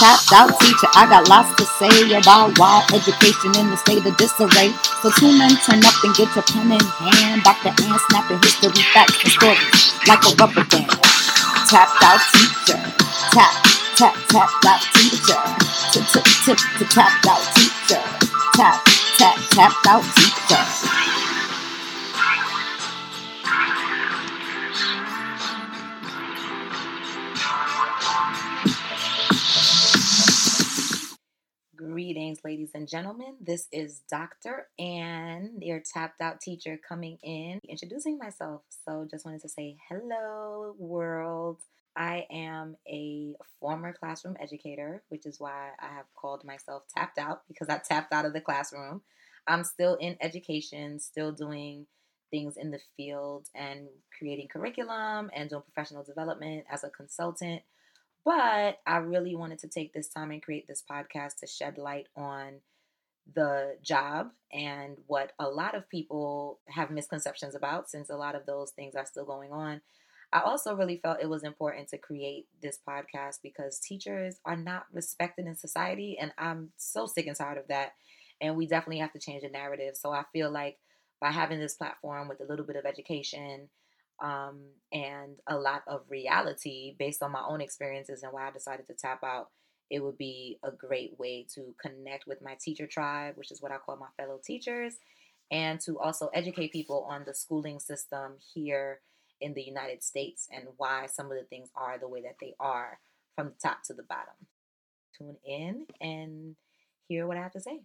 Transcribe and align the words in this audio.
tapped 0.00 0.32
out 0.32 0.48
teacher. 0.60 0.88
I 0.96 1.04
got 1.04 1.28
lots 1.28 1.52
to 1.60 1.64
say 1.76 1.92
about 2.16 2.56
why 2.56 2.80
education 2.88 3.52
in 3.60 3.68
the 3.68 3.76
state 3.76 4.00
of 4.00 4.16
disarray. 4.16 4.72
So 5.04 5.12
tune 5.20 5.36
in, 5.36 5.52
turn 5.60 5.84
up 5.84 5.96
and 6.00 6.16
get 6.16 6.32
your 6.32 6.44
pen 6.48 6.72
in 6.72 6.80
hand. 6.80 7.44
Dr. 7.44 7.68
Anne 7.68 8.00
snapping 8.08 8.40
history, 8.40 8.80
facts, 8.96 9.20
and 9.20 9.32
stories 9.36 9.76
like 10.08 10.24
a 10.24 10.32
rubber 10.40 10.64
band. 10.72 10.88
Tapped 11.68 12.00
out 12.00 12.20
teacher. 12.32 12.80
Tap, 13.36 13.52
tap, 14.00 14.16
tapped 14.32 14.64
out 14.64 14.80
teacher. 14.96 15.40
Tip, 15.92 16.04
tip, 16.08 16.24
tip, 16.48 16.88
tapped 16.88 17.28
out 17.28 17.44
teacher. 17.52 18.00
Tap, 18.56 18.80
tap, 19.20 19.36
tapped 19.52 19.86
out 19.86 20.04
teacher. 20.16 20.89
Greetings, 31.80 32.40
ladies 32.44 32.72
and 32.74 32.86
gentlemen. 32.86 33.36
This 33.40 33.66
is 33.72 34.02
Dr. 34.10 34.66
Anne, 34.78 35.60
your 35.62 35.80
tapped 35.80 36.20
out 36.20 36.38
teacher, 36.38 36.78
coming 36.86 37.16
in, 37.22 37.58
introducing 37.66 38.18
myself. 38.18 38.60
So, 38.84 39.08
just 39.10 39.24
wanted 39.24 39.40
to 39.40 39.48
say 39.48 39.78
hello, 39.88 40.74
world. 40.76 41.56
I 41.96 42.26
am 42.30 42.76
a 42.86 43.32
former 43.60 43.94
classroom 43.94 44.36
educator, 44.38 45.02
which 45.08 45.24
is 45.24 45.40
why 45.40 45.70
I 45.80 45.86
have 45.94 46.04
called 46.14 46.44
myself 46.44 46.82
tapped 46.94 47.16
out 47.16 47.44
because 47.48 47.70
I 47.70 47.78
tapped 47.78 48.12
out 48.12 48.26
of 48.26 48.34
the 48.34 48.42
classroom. 48.42 49.00
I'm 49.46 49.64
still 49.64 49.94
in 49.94 50.18
education, 50.20 51.00
still 51.00 51.32
doing 51.32 51.86
things 52.30 52.58
in 52.58 52.70
the 52.70 52.80
field 52.94 53.46
and 53.54 53.88
creating 54.18 54.48
curriculum 54.48 55.30
and 55.34 55.48
doing 55.48 55.62
professional 55.62 56.04
development 56.04 56.64
as 56.70 56.84
a 56.84 56.90
consultant. 56.90 57.62
But 58.24 58.78
I 58.86 58.98
really 58.98 59.34
wanted 59.34 59.60
to 59.60 59.68
take 59.68 59.92
this 59.92 60.08
time 60.08 60.30
and 60.30 60.42
create 60.42 60.66
this 60.68 60.82
podcast 60.88 61.36
to 61.40 61.46
shed 61.46 61.78
light 61.78 62.06
on 62.16 62.60
the 63.34 63.76
job 63.82 64.28
and 64.52 64.96
what 65.06 65.32
a 65.38 65.48
lot 65.48 65.74
of 65.74 65.88
people 65.88 66.60
have 66.68 66.90
misconceptions 66.90 67.54
about, 67.54 67.88
since 67.88 68.10
a 68.10 68.16
lot 68.16 68.34
of 68.34 68.46
those 68.46 68.72
things 68.72 68.94
are 68.94 69.06
still 69.06 69.24
going 69.24 69.52
on. 69.52 69.80
I 70.32 70.40
also 70.40 70.74
really 70.74 70.98
felt 70.98 71.20
it 71.20 71.28
was 71.28 71.42
important 71.42 71.88
to 71.88 71.98
create 71.98 72.46
this 72.62 72.78
podcast 72.88 73.38
because 73.42 73.80
teachers 73.80 74.36
are 74.44 74.56
not 74.56 74.84
respected 74.92 75.46
in 75.46 75.56
society, 75.56 76.16
and 76.20 76.32
I'm 76.38 76.70
so 76.76 77.06
sick 77.06 77.26
and 77.26 77.36
tired 77.36 77.58
of 77.58 77.68
that. 77.68 77.92
And 78.40 78.56
we 78.56 78.66
definitely 78.66 79.00
have 79.00 79.12
to 79.12 79.18
change 79.18 79.42
the 79.42 79.48
narrative. 79.48 79.96
So 79.96 80.12
I 80.12 80.24
feel 80.32 80.50
like 80.50 80.78
by 81.20 81.30
having 81.30 81.58
this 81.58 81.74
platform 81.74 82.28
with 82.28 82.40
a 82.40 82.46
little 82.46 82.64
bit 82.64 82.76
of 82.76 82.86
education 82.86 83.68
um, 84.20 84.60
and 84.92 85.36
a 85.46 85.56
lot 85.56 85.82
of 85.86 86.02
reality 86.08 86.94
based 86.98 87.22
on 87.22 87.32
my 87.32 87.42
own 87.46 87.60
experiences 87.60 88.22
and 88.22 88.32
why 88.32 88.48
I 88.48 88.50
decided 88.50 88.86
to 88.88 88.94
tap 88.94 89.22
out, 89.24 89.48
it 89.90 90.02
would 90.02 90.18
be 90.18 90.58
a 90.62 90.70
great 90.70 91.18
way 91.18 91.46
to 91.54 91.74
connect 91.80 92.26
with 92.26 92.42
my 92.42 92.56
teacher 92.60 92.86
tribe, 92.86 93.36
which 93.36 93.50
is 93.50 93.60
what 93.60 93.72
I 93.72 93.78
call 93.78 93.96
my 93.96 94.06
fellow 94.16 94.38
teachers, 94.44 94.94
and 95.50 95.80
to 95.80 95.98
also 95.98 96.30
educate 96.32 96.72
people 96.72 97.06
on 97.10 97.24
the 97.26 97.34
schooling 97.34 97.80
system 97.80 98.34
here 98.54 99.00
in 99.40 99.54
the 99.54 99.62
United 99.62 100.02
States 100.02 100.46
and 100.54 100.68
why 100.76 101.06
some 101.06 101.26
of 101.26 101.36
the 101.38 101.44
things 101.44 101.70
are 101.74 101.98
the 101.98 102.08
way 102.08 102.22
that 102.22 102.36
they 102.40 102.54
are 102.60 102.98
from 103.34 103.48
the 103.48 103.68
top 103.68 103.82
to 103.84 103.94
the 103.94 104.02
bottom. 104.02 104.34
Tune 105.16 105.36
in 105.44 105.86
and 106.00 106.56
hear 107.08 107.26
what 107.26 107.36
I 107.36 107.42
have 107.42 107.52
to 107.52 107.60
say. 107.60 107.80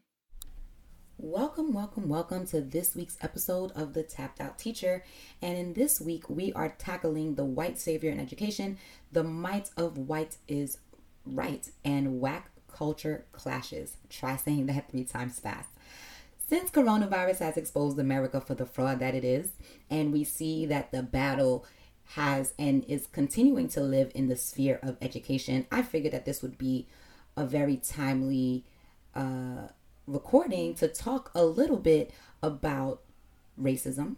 Welcome, 1.17 1.71
welcome, 1.71 2.09
welcome 2.09 2.45
to 2.47 2.59
this 2.59 2.93
week's 2.93 3.17
episode 3.21 3.71
of 3.71 3.93
The 3.93 4.03
Tapped 4.03 4.41
Out 4.41 4.59
Teacher. 4.59 5.01
And 5.41 5.57
in 5.57 5.71
this 5.71 6.01
week, 6.01 6.29
we 6.29 6.51
are 6.51 6.75
tackling 6.77 7.35
the 7.35 7.45
white 7.45 7.79
savior 7.79 8.11
in 8.11 8.19
education. 8.19 8.77
The 9.13 9.23
might 9.23 9.69
of 9.77 9.97
white 9.97 10.35
is 10.49 10.77
right, 11.25 11.69
and 11.85 12.19
whack 12.19 12.51
culture 12.67 13.23
clashes. 13.31 13.95
Try 14.09 14.35
saying 14.35 14.65
that 14.65 14.91
three 14.91 15.05
times 15.05 15.39
fast. 15.39 15.69
Since 16.49 16.69
coronavirus 16.69 17.39
has 17.39 17.55
exposed 17.55 17.97
America 17.97 18.41
for 18.41 18.53
the 18.53 18.65
fraud 18.65 18.99
that 18.99 19.15
it 19.15 19.23
is, 19.23 19.51
and 19.89 20.11
we 20.11 20.25
see 20.25 20.65
that 20.65 20.91
the 20.91 21.01
battle 21.01 21.65
has 22.15 22.53
and 22.59 22.83
is 22.89 23.07
continuing 23.07 23.69
to 23.69 23.79
live 23.79 24.11
in 24.13 24.27
the 24.27 24.35
sphere 24.35 24.79
of 24.83 24.97
education, 25.01 25.65
I 25.71 25.81
figured 25.81 26.11
that 26.11 26.25
this 26.25 26.41
would 26.41 26.57
be 26.57 26.87
a 27.37 27.45
very 27.45 27.77
timely 27.77 28.65
uh, 29.15 29.69
recording 30.07 30.73
to 30.75 30.87
talk 30.87 31.31
a 31.33 31.43
little 31.43 31.77
bit 31.77 32.11
about 32.41 33.01
racism 33.59 34.17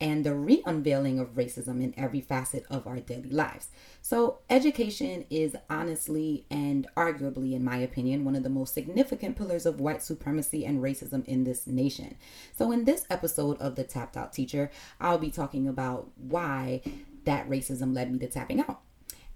and 0.00 0.24
the 0.24 0.34
re 0.34 0.62
unveiling 0.66 1.18
of 1.18 1.34
racism 1.34 1.82
in 1.82 1.94
every 1.96 2.20
facet 2.20 2.66
of 2.68 2.86
our 2.86 3.00
daily 3.00 3.30
lives. 3.30 3.68
So, 4.02 4.38
education 4.50 5.24
is 5.30 5.56
honestly 5.70 6.44
and 6.50 6.86
arguably, 6.96 7.54
in 7.54 7.64
my 7.64 7.78
opinion, 7.78 8.24
one 8.24 8.36
of 8.36 8.42
the 8.42 8.50
most 8.50 8.74
significant 8.74 9.36
pillars 9.36 9.64
of 9.64 9.80
white 9.80 10.02
supremacy 10.02 10.64
and 10.66 10.82
racism 10.82 11.24
in 11.24 11.44
this 11.44 11.66
nation. 11.66 12.16
So, 12.56 12.72
in 12.72 12.84
this 12.84 13.06
episode 13.08 13.58
of 13.58 13.74
The 13.74 13.84
Tapped 13.84 14.16
Out 14.16 14.32
Teacher, 14.32 14.70
I'll 15.00 15.18
be 15.18 15.30
talking 15.30 15.66
about 15.66 16.10
why 16.16 16.82
that 17.24 17.48
racism 17.48 17.94
led 17.94 18.12
me 18.12 18.18
to 18.18 18.28
tapping 18.28 18.60
out. 18.60 18.80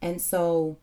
And 0.03 0.21
so, 0.21 0.77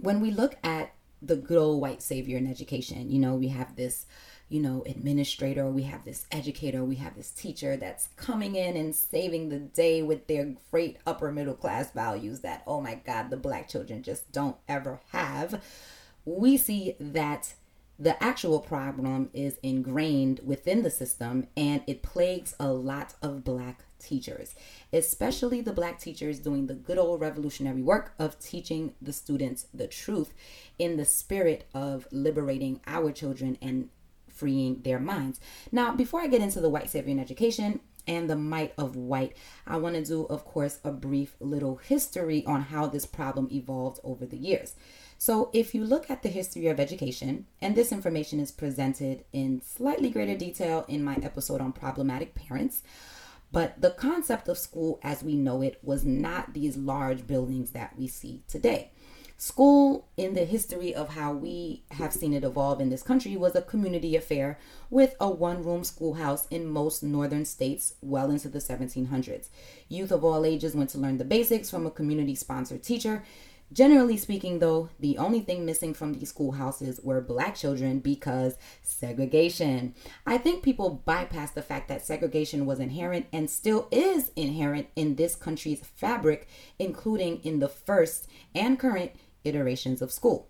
when 0.00 0.20
we 0.20 0.30
look 0.30 0.56
at 0.62 0.94
the 1.22 1.36
good 1.36 1.58
old 1.58 1.80
white 1.80 2.02
savior 2.02 2.38
in 2.38 2.46
education. 2.46 3.10
You 3.10 3.18
know, 3.18 3.34
we 3.34 3.48
have 3.48 3.76
this, 3.76 4.06
you 4.48 4.60
know, 4.60 4.82
administrator, 4.86 5.68
we 5.70 5.82
have 5.82 6.04
this 6.04 6.26
educator, 6.30 6.84
we 6.84 6.96
have 6.96 7.16
this 7.16 7.30
teacher 7.30 7.76
that's 7.76 8.08
coming 8.16 8.54
in 8.54 8.76
and 8.76 8.94
saving 8.94 9.48
the 9.48 9.58
day 9.58 10.02
with 10.02 10.26
their 10.26 10.54
great 10.70 10.98
upper 11.06 11.32
middle 11.32 11.54
class 11.54 11.90
values 11.90 12.40
that, 12.40 12.62
oh 12.66 12.80
my 12.80 12.94
God, 12.94 13.30
the 13.30 13.36
black 13.36 13.68
children 13.68 14.02
just 14.02 14.30
don't 14.32 14.56
ever 14.68 15.00
have. 15.10 15.62
We 16.24 16.56
see 16.56 16.94
that 17.00 17.54
the 17.98 18.22
actual 18.22 18.60
problem 18.60 19.30
is 19.32 19.58
ingrained 19.62 20.40
within 20.44 20.82
the 20.82 20.90
system 20.90 21.48
and 21.56 21.82
it 21.86 22.02
plagues 22.02 22.54
a 22.60 22.68
lot 22.68 23.14
of 23.20 23.42
black 23.42 23.84
teachers, 23.98 24.54
especially 24.92 25.60
the 25.60 25.72
black 25.72 25.98
teachers 25.98 26.38
doing 26.38 26.66
the 26.66 26.74
good 26.74 26.98
old 26.98 27.20
revolutionary 27.20 27.82
work 27.82 28.14
of 28.18 28.38
teaching 28.38 28.94
the 29.00 29.12
students 29.12 29.66
the 29.72 29.86
truth 29.86 30.34
in 30.78 30.96
the 30.96 31.04
spirit 31.04 31.64
of 31.74 32.06
liberating 32.10 32.80
our 32.86 33.12
children 33.12 33.58
and 33.60 33.88
freeing 34.28 34.82
their 34.82 35.00
minds. 35.00 35.40
Now, 35.72 35.92
before 35.94 36.20
I 36.20 36.28
get 36.28 36.42
into 36.42 36.60
the 36.60 36.70
white 36.70 36.90
savior 36.90 37.10
in 37.10 37.18
education, 37.18 37.80
and 38.08 38.28
the 38.28 38.36
might 38.36 38.72
of 38.78 38.96
white. 38.96 39.36
I 39.66 39.76
want 39.76 39.94
to 39.94 40.02
do, 40.02 40.24
of 40.24 40.44
course, 40.44 40.80
a 40.82 40.90
brief 40.90 41.36
little 41.38 41.76
history 41.76 42.44
on 42.46 42.62
how 42.62 42.86
this 42.86 43.06
problem 43.06 43.48
evolved 43.52 44.00
over 44.02 44.24
the 44.24 44.38
years. 44.38 44.74
So, 45.18 45.50
if 45.52 45.74
you 45.74 45.84
look 45.84 46.10
at 46.10 46.22
the 46.22 46.28
history 46.28 46.68
of 46.68 46.80
education, 46.80 47.46
and 47.60 47.76
this 47.76 47.92
information 47.92 48.40
is 48.40 48.50
presented 48.50 49.24
in 49.32 49.60
slightly 49.60 50.10
greater 50.10 50.36
detail 50.36 50.84
in 50.88 51.04
my 51.04 51.16
episode 51.22 51.60
on 51.60 51.72
problematic 51.72 52.34
parents, 52.34 52.82
but 53.52 53.80
the 53.80 53.90
concept 53.90 54.48
of 54.48 54.58
school 54.58 55.00
as 55.02 55.22
we 55.22 55.34
know 55.34 55.62
it 55.62 55.78
was 55.82 56.04
not 56.04 56.54
these 56.54 56.76
large 56.76 57.26
buildings 57.26 57.70
that 57.70 57.98
we 57.98 58.06
see 58.06 58.42
today. 58.48 58.90
School, 59.40 60.08
in 60.16 60.34
the 60.34 60.44
history 60.44 60.92
of 60.92 61.10
how 61.10 61.32
we 61.32 61.84
have 61.92 62.12
seen 62.12 62.34
it 62.34 62.42
evolve 62.42 62.80
in 62.80 62.90
this 62.90 63.04
country, 63.04 63.36
was 63.36 63.54
a 63.54 63.62
community 63.62 64.16
affair 64.16 64.58
with 64.90 65.14
a 65.20 65.30
one 65.30 65.62
room 65.62 65.84
schoolhouse 65.84 66.48
in 66.50 66.66
most 66.66 67.04
northern 67.04 67.44
states 67.44 67.94
well 68.02 68.32
into 68.32 68.48
the 68.48 68.58
1700s. 68.58 69.48
Youth 69.88 70.10
of 70.10 70.24
all 70.24 70.44
ages 70.44 70.74
went 70.74 70.90
to 70.90 70.98
learn 70.98 71.18
the 71.18 71.24
basics 71.24 71.70
from 71.70 71.86
a 71.86 71.90
community 71.90 72.34
sponsored 72.34 72.82
teacher 72.82 73.22
Generally 73.70 74.16
speaking, 74.16 74.60
though, 74.60 74.88
the 74.98 75.18
only 75.18 75.40
thing 75.40 75.66
missing 75.66 75.92
from 75.92 76.14
these 76.14 76.30
schoolhouses 76.30 77.00
were 77.02 77.20
black 77.20 77.54
children 77.54 77.98
because 77.98 78.56
segregation. 78.80 79.94
I 80.26 80.38
think 80.38 80.62
people 80.62 81.02
bypass 81.04 81.50
the 81.50 81.62
fact 81.62 81.88
that 81.88 82.04
segregation 82.04 82.64
was 82.64 82.80
inherent 82.80 83.26
and 83.30 83.50
still 83.50 83.88
is 83.90 84.30
inherent 84.36 84.88
in 84.96 85.16
this 85.16 85.36
country's 85.36 85.80
fabric, 85.80 86.48
including 86.78 87.40
in 87.44 87.58
the 87.58 87.68
first 87.68 88.26
and 88.54 88.78
current 88.78 89.12
iterations 89.44 90.00
of 90.00 90.12
school. 90.12 90.48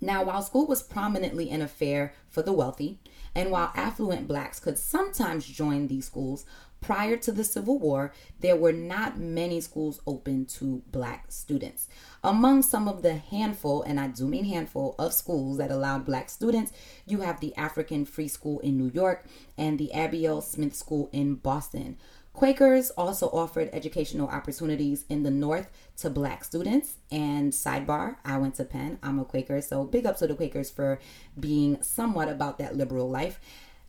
Now, 0.00 0.24
while 0.24 0.42
school 0.42 0.66
was 0.66 0.82
prominently 0.82 1.50
an 1.50 1.62
affair 1.62 2.14
for 2.28 2.42
the 2.42 2.52
wealthy, 2.52 2.98
and 3.34 3.50
while 3.50 3.72
affluent 3.74 4.28
blacks 4.28 4.60
could 4.60 4.78
sometimes 4.78 5.46
join 5.46 5.86
these 5.86 6.06
schools, 6.06 6.44
prior 6.82 7.16
to 7.16 7.32
the 7.32 7.44
Civil 7.44 7.78
War, 7.78 8.12
there 8.40 8.56
were 8.56 8.72
not 8.72 9.18
many 9.18 9.60
schools 9.60 10.00
open 10.06 10.44
to 10.46 10.82
black 10.90 11.26
students. 11.28 11.88
Among 12.22 12.62
some 12.62 12.88
of 12.88 13.02
the 13.02 13.14
handful, 13.14 13.82
and 13.82 13.98
I 13.98 14.08
do 14.08 14.26
mean 14.26 14.44
handful, 14.44 14.94
of 14.98 15.14
schools 15.14 15.58
that 15.58 15.70
allowed 15.70 16.04
black 16.04 16.28
students, 16.28 16.72
you 17.06 17.20
have 17.20 17.40
the 17.40 17.56
African 17.56 18.04
Free 18.04 18.28
School 18.28 18.58
in 18.60 18.76
New 18.76 18.90
York 18.92 19.24
and 19.56 19.78
the 19.78 19.90
Abiel 19.94 20.42
Smith 20.42 20.74
School 20.74 21.08
in 21.12 21.36
Boston. 21.36 21.96
Quakers 22.32 22.90
also 22.90 23.28
offered 23.28 23.68
educational 23.72 24.28
opportunities 24.28 25.04
in 25.08 25.22
the 25.22 25.30
North 25.30 25.68
to 25.98 26.10
black 26.10 26.44
students. 26.44 26.96
And 27.10 27.52
sidebar, 27.52 28.16
I 28.24 28.38
went 28.38 28.54
to 28.56 28.64
Penn. 28.64 28.98
I'm 29.02 29.18
a 29.18 29.24
Quaker, 29.24 29.60
so 29.60 29.84
big 29.84 30.06
up 30.06 30.16
to 30.18 30.26
the 30.26 30.34
Quakers 30.34 30.70
for 30.70 30.98
being 31.38 31.82
somewhat 31.82 32.28
about 32.28 32.58
that 32.58 32.76
liberal 32.76 33.08
life. 33.08 33.38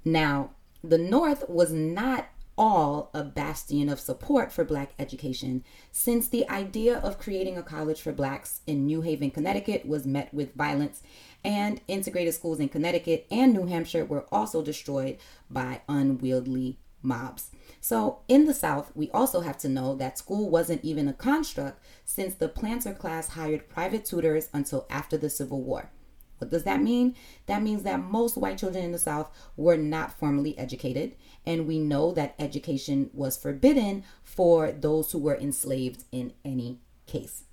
Now, 0.03 0.51
the 0.83 0.97
North 0.97 1.47
was 1.47 1.71
not 1.71 2.27
all 2.57 3.09
a 3.13 3.23
bastion 3.23 3.89
of 3.89 3.99
support 3.99 4.51
for 4.51 4.63
black 4.63 4.93
education 4.99 5.63
since 5.91 6.27
the 6.27 6.47
idea 6.49 6.99
of 6.99 7.17
creating 7.17 7.57
a 7.57 7.63
college 7.63 7.99
for 7.99 8.11
blacks 8.11 8.61
in 8.67 8.85
New 8.85 9.01
Haven, 9.01 9.31
Connecticut 9.31 9.87
was 9.87 10.05
met 10.05 10.31
with 10.33 10.53
violence 10.53 11.01
and 11.43 11.81
integrated 11.87 12.33
schools 12.33 12.59
in 12.59 12.69
Connecticut 12.69 13.25
and 13.31 13.53
New 13.53 13.65
Hampshire 13.65 14.05
were 14.05 14.25
also 14.31 14.61
destroyed 14.61 15.17
by 15.49 15.81
unwieldy 15.89 16.77
mobs. 17.03 17.51
So, 17.81 18.19
in 18.27 18.45
the 18.45 18.53
South, 18.53 18.91
we 18.95 19.11
also 19.11 19.41
have 19.41 19.57
to 19.59 19.69
know 19.69 19.95
that 19.95 20.17
school 20.17 20.49
wasn't 20.49 20.83
even 20.83 21.07
a 21.07 21.13
construct 21.13 21.83
since 22.05 22.33
the 22.33 22.47
planter 22.47 22.93
class 22.93 23.29
hired 23.29 23.69
private 23.69 24.05
tutors 24.05 24.49
until 24.53 24.87
after 24.89 25.17
the 25.17 25.29
Civil 25.29 25.61
War. 25.61 25.91
What 26.37 26.49
does 26.49 26.63
that 26.63 26.81
mean? 26.81 27.15
That 27.45 27.63
means 27.63 27.83
that 27.83 28.01
most 28.01 28.37
white 28.37 28.57
children 28.57 28.83
in 28.83 28.91
the 28.91 28.99
South 28.99 29.29
were 29.55 29.77
not 29.77 30.17
formally 30.17 30.57
educated, 30.57 31.15
and 31.45 31.67
we 31.67 31.79
know 31.79 32.11
that 32.13 32.35
education 32.39 33.09
was 33.13 33.37
forbidden 33.37 34.03
for 34.23 34.71
those 34.71 35.11
who 35.11 35.19
were 35.19 35.37
enslaved 35.37 36.03
in 36.11 36.33
any 36.43 36.79
case. 37.05 37.43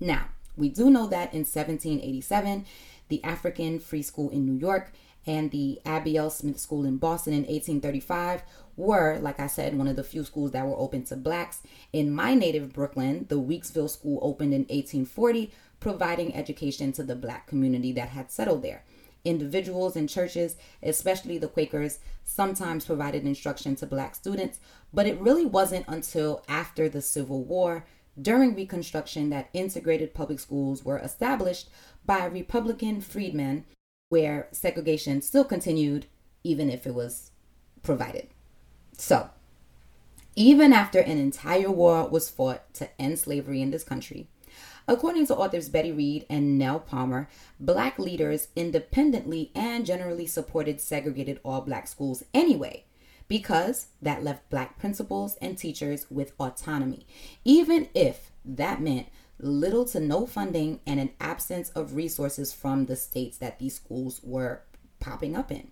Now, 0.00 0.28
we 0.56 0.68
do 0.68 0.90
know 0.90 1.06
that 1.06 1.32
in 1.32 1.40
1787, 1.40 2.66
the 3.08 3.22
African 3.22 3.78
Free 3.78 4.02
School 4.02 4.30
in 4.30 4.44
New 4.44 4.58
York 4.58 4.92
and 5.26 5.50
the 5.50 5.80
Abiel 5.84 6.30
Smith 6.30 6.58
School 6.58 6.84
in 6.84 6.98
Boston 6.98 7.32
in 7.32 7.40
1835 7.40 8.42
were, 8.76 9.18
like 9.20 9.40
I 9.40 9.46
said, 9.46 9.76
one 9.76 9.88
of 9.88 9.96
the 9.96 10.04
few 10.04 10.24
schools 10.24 10.50
that 10.52 10.66
were 10.66 10.76
open 10.76 11.04
to 11.04 11.16
blacks. 11.16 11.62
In 11.92 12.10
my 12.12 12.34
native 12.34 12.72
Brooklyn, 12.72 13.26
the 13.28 13.40
Weeksville 13.40 13.90
School 13.90 14.18
opened 14.22 14.52
in 14.52 14.62
1840, 14.62 15.52
providing 15.80 16.34
education 16.34 16.92
to 16.92 17.02
the 17.02 17.16
black 17.16 17.46
community 17.46 17.92
that 17.92 18.08
had 18.08 18.30
settled 18.30 18.62
there. 18.62 18.84
Individuals 19.24 19.96
and 19.96 20.08
churches, 20.08 20.56
especially 20.82 21.38
the 21.38 21.48
Quakers, 21.48 21.98
sometimes 22.24 22.84
provided 22.84 23.24
instruction 23.24 23.74
to 23.76 23.86
black 23.86 24.14
students, 24.14 24.58
but 24.92 25.06
it 25.06 25.20
really 25.20 25.46
wasn't 25.46 25.86
until 25.88 26.44
after 26.48 26.88
the 26.88 27.00
Civil 27.00 27.42
War, 27.42 27.84
during 28.20 28.54
Reconstruction, 28.54 29.30
that 29.30 29.48
integrated 29.52 30.14
public 30.14 30.38
schools 30.38 30.84
were 30.84 30.98
established 30.98 31.68
by 32.06 32.24
Republican 32.26 33.00
freedmen, 33.00 33.64
where 34.14 34.46
segregation 34.52 35.20
still 35.20 35.42
continued 35.42 36.06
even 36.44 36.70
if 36.70 36.86
it 36.86 36.94
was 36.94 37.32
provided. 37.82 38.28
So, 38.96 39.30
even 40.36 40.72
after 40.72 41.00
an 41.00 41.18
entire 41.18 41.68
war 41.68 42.08
was 42.08 42.30
fought 42.30 42.72
to 42.74 42.88
end 42.96 43.18
slavery 43.18 43.60
in 43.60 43.72
this 43.72 43.82
country, 43.82 44.28
according 44.86 45.26
to 45.26 45.34
authors 45.34 45.68
Betty 45.68 45.90
Reed 45.90 46.26
and 46.30 46.56
Nell 46.56 46.78
Palmer, 46.78 47.28
black 47.58 47.98
leaders 47.98 48.46
independently 48.54 49.50
and 49.52 49.84
generally 49.84 50.28
supported 50.28 50.80
segregated 50.80 51.40
all 51.44 51.62
black 51.62 51.88
schools 51.88 52.22
anyway, 52.32 52.84
because 53.26 53.88
that 54.00 54.22
left 54.22 54.48
black 54.48 54.78
principals 54.78 55.34
and 55.42 55.58
teachers 55.58 56.06
with 56.08 56.34
autonomy, 56.38 57.04
even 57.44 57.88
if 57.96 58.30
that 58.44 58.80
meant 58.80 59.08
little 59.38 59.84
to 59.86 60.00
no 60.00 60.26
funding 60.26 60.80
and 60.86 61.00
an 61.00 61.10
absence 61.20 61.70
of 61.70 61.94
resources 61.94 62.52
from 62.52 62.86
the 62.86 62.96
states 62.96 63.38
that 63.38 63.58
these 63.58 63.74
schools 63.74 64.20
were 64.22 64.62
popping 65.00 65.36
up 65.36 65.50
in. 65.50 65.70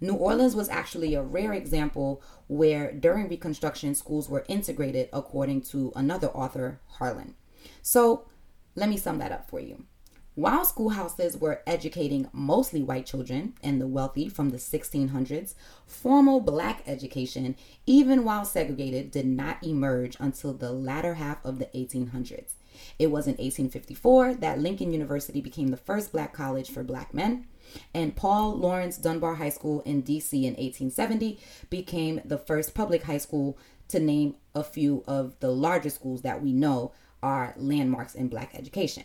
New 0.00 0.14
Orleans 0.14 0.54
was 0.54 0.68
actually 0.68 1.14
a 1.14 1.22
rare 1.22 1.52
example 1.52 2.22
where 2.46 2.92
during 2.92 3.28
Reconstruction 3.28 3.94
schools 3.94 4.28
were 4.28 4.44
integrated, 4.48 5.08
according 5.12 5.62
to 5.62 5.92
another 5.96 6.28
author, 6.28 6.80
Harlan. 6.86 7.34
So 7.82 8.26
let 8.74 8.88
me 8.88 8.96
sum 8.96 9.18
that 9.18 9.32
up 9.32 9.48
for 9.48 9.60
you. 9.60 9.84
While 10.36 10.64
schoolhouses 10.64 11.36
were 11.36 11.62
educating 11.64 12.28
mostly 12.32 12.82
white 12.82 13.06
children 13.06 13.54
and 13.62 13.80
the 13.80 13.86
wealthy 13.86 14.28
from 14.28 14.50
the 14.50 14.56
1600s, 14.56 15.54
formal 15.86 16.40
black 16.40 16.82
education, 16.88 17.54
even 17.86 18.24
while 18.24 18.44
segregated, 18.44 19.12
did 19.12 19.26
not 19.26 19.62
emerge 19.62 20.16
until 20.18 20.52
the 20.52 20.72
latter 20.72 21.14
half 21.14 21.44
of 21.44 21.60
the 21.60 21.66
1800s. 21.66 22.54
It 22.98 23.08
was 23.08 23.26
in 23.26 23.32
1854 23.32 24.34
that 24.34 24.58
Lincoln 24.58 24.92
University 24.92 25.40
became 25.40 25.68
the 25.68 25.76
first 25.76 26.12
black 26.12 26.32
college 26.32 26.70
for 26.70 26.82
black 26.82 27.14
men, 27.14 27.46
and 27.92 28.16
Paul 28.16 28.56
Laurence 28.56 28.98
Dunbar 28.98 29.36
High 29.36 29.50
School 29.50 29.80
in 29.82 30.02
DC 30.02 30.32
in 30.32 30.54
1870 30.54 31.38
became 31.70 32.20
the 32.24 32.38
first 32.38 32.74
public 32.74 33.04
high 33.04 33.18
school 33.18 33.58
to 33.88 33.98
name 34.00 34.36
a 34.54 34.64
few 34.64 35.04
of 35.06 35.38
the 35.40 35.50
larger 35.50 35.90
schools 35.90 36.22
that 36.22 36.42
we 36.42 36.52
know 36.52 36.92
are 37.22 37.54
landmarks 37.56 38.14
in 38.14 38.28
black 38.28 38.54
education. 38.54 39.04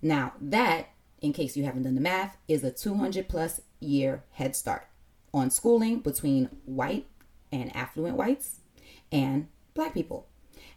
Now, 0.00 0.32
that, 0.40 0.88
in 1.20 1.32
case 1.32 1.56
you 1.56 1.64
haven't 1.64 1.84
done 1.84 1.94
the 1.94 2.00
math, 2.00 2.36
is 2.48 2.64
a 2.64 2.72
200 2.72 3.28
plus 3.28 3.60
year 3.80 4.24
head 4.32 4.56
start 4.56 4.88
on 5.32 5.50
schooling 5.50 6.00
between 6.00 6.50
white 6.64 7.06
and 7.50 7.74
affluent 7.74 8.16
whites 8.16 8.60
and 9.10 9.48
black 9.74 9.94
people. 9.94 10.26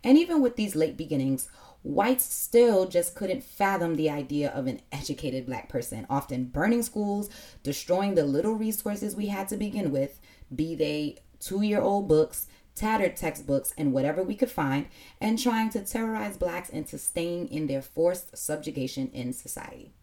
And 0.04 0.18
even 0.18 0.42
with 0.42 0.56
these 0.56 0.76
late 0.76 0.98
beginnings, 0.98 1.50
whites 1.86 2.26
still 2.26 2.88
just 2.88 3.14
couldn't 3.14 3.44
fathom 3.44 3.96
the 3.96 4.10
idea 4.10 4.50
of 4.50 4.66
an 4.66 4.82
educated 4.92 5.46
black 5.46 5.70
person, 5.70 6.08
often 6.10 6.46
burning 6.46 6.82
schools, 6.82 7.30
destroying 7.62 8.16
the 8.16 8.26
little 8.26 8.56
resources 8.56 9.16
we 9.16 9.28
had 9.28 9.48
to 9.48 9.56
begin 9.56 9.92
with, 9.92 10.20
be 10.54 10.74
they 10.74 11.18
two 11.40 11.62
year 11.62 11.80
old 11.80 12.08
books, 12.08 12.48
tattered 12.74 13.16
textbooks, 13.16 13.72
and 13.78 13.94
whatever 13.94 14.24
we 14.24 14.36
could 14.36 14.50
find, 14.50 14.88
and 15.22 15.38
trying 15.38 15.70
to 15.70 15.86
terrorize 15.86 16.38
blacks 16.38 16.70
into 16.70 16.98
staying 16.98 17.48
in 17.50 17.68
their 17.68 17.84
forced 17.84 18.36
subjugation 18.36 19.10
in 19.14 19.32
society. 19.32 19.94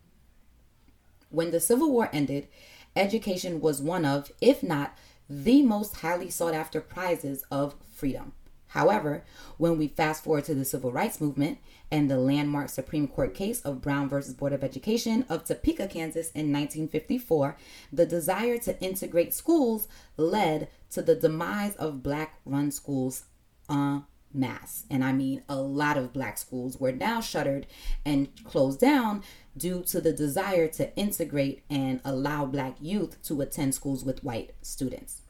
When 1.30 1.50
the 1.50 1.60
Civil 1.60 1.90
War 1.90 2.08
ended, 2.12 2.46
education 2.94 3.60
was 3.60 3.82
one 3.82 4.04
of, 4.04 4.30
if 4.40 4.62
not 4.62 4.96
the 5.28 5.62
most 5.62 5.96
highly 5.96 6.30
sought 6.30 6.54
after 6.54 6.80
prizes 6.80 7.44
of 7.50 7.74
freedom. 7.92 8.34
However, 8.72 9.22
when 9.58 9.76
we 9.76 9.88
fast 9.88 10.24
forward 10.24 10.44
to 10.44 10.54
the 10.54 10.64
civil 10.64 10.92
rights 10.92 11.20
movement 11.20 11.58
and 11.90 12.10
the 12.10 12.16
landmark 12.16 12.70
Supreme 12.70 13.06
Court 13.06 13.34
case 13.34 13.60
of 13.60 13.82
Brown 13.82 14.08
versus 14.08 14.32
Board 14.32 14.54
of 14.54 14.64
Education 14.64 15.26
of 15.28 15.44
Topeka, 15.44 15.88
Kansas 15.88 16.30
in 16.30 16.50
1954, 16.52 17.58
the 17.92 18.06
desire 18.06 18.56
to 18.58 18.80
integrate 18.80 19.34
schools 19.34 19.88
led 20.16 20.68
to 20.90 21.02
the 21.02 21.14
demise 21.14 21.76
of 21.76 22.02
black 22.02 22.40
run 22.46 22.70
schools 22.70 23.24
en 23.68 24.04
masse. 24.32 24.84
And 24.88 25.04
I 25.04 25.12
mean, 25.12 25.42
a 25.50 25.56
lot 25.56 25.98
of 25.98 26.14
black 26.14 26.38
schools 26.38 26.80
were 26.80 26.92
now 26.92 27.20
shuttered 27.20 27.66
and 28.06 28.28
closed 28.44 28.80
down 28.80 29.22
due 29.54 29.82
to 29.82 30.00
the 30.00 30.14
desire 30.14 30.68
to 30.68 30.96
integrate 30.96 31.62
and 31.68 32.00
allow 32.06 32.46
black 32.46 32.76
youth 32.80 33.22
to 33.24 33.42
attend 33.42 33.74
schools 33.74 34.02
with 34.02 34.24
white 34.24 34.52
students. 34.62 35.21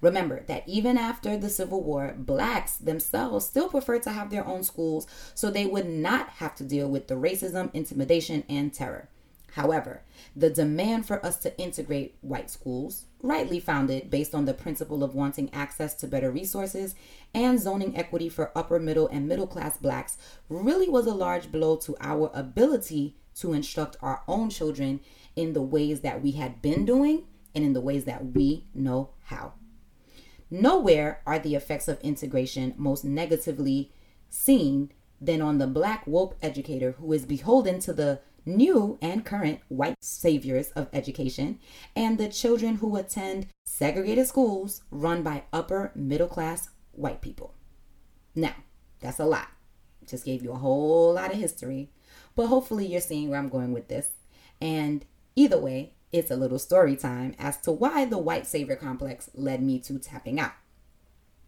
Remember 0.00 0.42
that 0.46 0.68
even 0.68 0.96
after 0.96 1.36
the 1.36 1.48
Civil 1.48 1.82
War, 1.82 2.14
blacks 2.16 2.76
themselves 2.76 3.46
still 3.46 3.68
preferred 3.68 4.02
to 4.04 4.10
have 4.10 4.30
their 4.30 4.46
own 4.46 4.62
schools 4.62 5.06
so 5.34 5.50
they 5.50 5.66
would 5.66 5.88
not 5.88 6.28
have 6.30 6.54
to 6.56 6.64
deal 6.64 6.88
with 6.88 7.08
the 7.08 7.14
racism, 7.14 7.70
intimidation, 7.74 8.44
and 8.48 8.72
terror. 8.72 9.08
However, 9.54 10.02
the 10.36 10.50
demand 10.50 11.06
for 11.06 11.24
us 11.24 11.36
to 11.38 11.58
integrate 11.58 12.14
white 12.20 12.50
schools, 12.50 13.06
rightly 13.22 13.58
founded 13.58 14.10
based 14.10 14.34
on 14.34 14.44
the 14.44 14.54
principle 14.54 15.02
of 15.02 15.14
wanting 15.14 15.52
access 15.52 15.94
to 15.94 16.06
better 16.06 16.30
resources 16.30 16.94
and 17.34 17.58
zoning 17.58 17.96
equity 17.96 18.28
for 18.28 18.56
upper 18.56 18.78
middle 18.78 19.08
and 19.08 19.26
middle 19.26 19.46
class 19.46 19.76
blacks, 19.76 20.16
really 20.48 20.88
was 20.88 21.06
a 21.06 21.14
large 21.14 21.50
blow 21.50 21.76
to 21.76 21.96
our 22.00 22.30
ability 22.32 23.16
to 23.36 23.52
instruct 23.52 23.96
our 24.00 24.22
own 24.28 24.50
children 24.50 25.00
in 25.34 25.52
the 25.52 25.62
ways 25.62 26.00
that 26.00 26.22
we 26.22 26.32
had 26.32 26.62
been 26.62 26.84
doing 26.84 27.24
and 27.54 27.64
in 27.64 27.72
the 27.72 27.80
ways 27.80 28.04
that 28.04 28.34
we 28.34 28.66
know 28.74 29.10
how. 29.24 29.54
Nowhere 30.50 31.20
are 31.26 31.38
the 31.38 31.54
effects 31.54 31.86
of 31.86 32.00
integration 32.00 32.74
most 32.76 33.04
negatively 33.04 33.92
seen 34.28 34.90
than 35.20 35.40
on 35.40 35.58
the 35.58 35.66
black 35.66 36.06
woke 36.06 36.36
educator 36.42 36.92
who 36.92 37.12
is 37.12 37.24
beholden 37.24 37.78
to 37.80 37.92
the 37.92 38.20
new 38.46 38.98
and 39.02 39.24
current 39.24 39.60
white 39.68 39.96
saviors 40.00 40.70
of 40.70 40.88
education 40.92 41.58
and 41.94 42.18
the 42.18 42.28
children 42.28 42.76
who 42.76 42.96
attend 42.96 43.46
segregated 43.64 44.26
schools 44.26 44.82
run 44.90 45.22
by 45.22 45.44
upper 45.52 45.92
middle 45.94 46.26
class 46.26 46.70
white 46.92 47.20
people. 47.20 47.54
Now, 48.34 48.54
that's 49.00 49.18
a 49.18 49.26
lot. 49.26 49.48
Just 50.06 50.24
gave 50.24 50.42
you 50.42 50.52
a 50.52 50.58
whole 50.58 51.14
lot 51.14 51.32
of 51.32 51.38
history, 51.38 51.90
but 52.34 52.46
hopefully 52.46 52.86
you're 52.86 53.00
seeing 53.00 53.28
where 53.28 53.38
I'm 53.38 53.48
going 53.48 53.72
with 53.72 53.88
this. 53.88 54.08
And 54.60 55.04
either 55.36 55.58
way, 55.58 55.92
it's 56.12 56.30
a 56.30 56.36
little 56.36 56.58
story 56.58 56.96
time 56.96 57.34
as 57.38 57.56
to 57.58 57.72
why 57.72 58.04
the 58.04 58.18
white 58.18 58.46
savior 58.46 58.76
complex 58.76 59.30
led 59.34 59.62
me 59.62 59.78
to 59.80 59.98
tapping 59.98 60.40
out. 60.40 60.52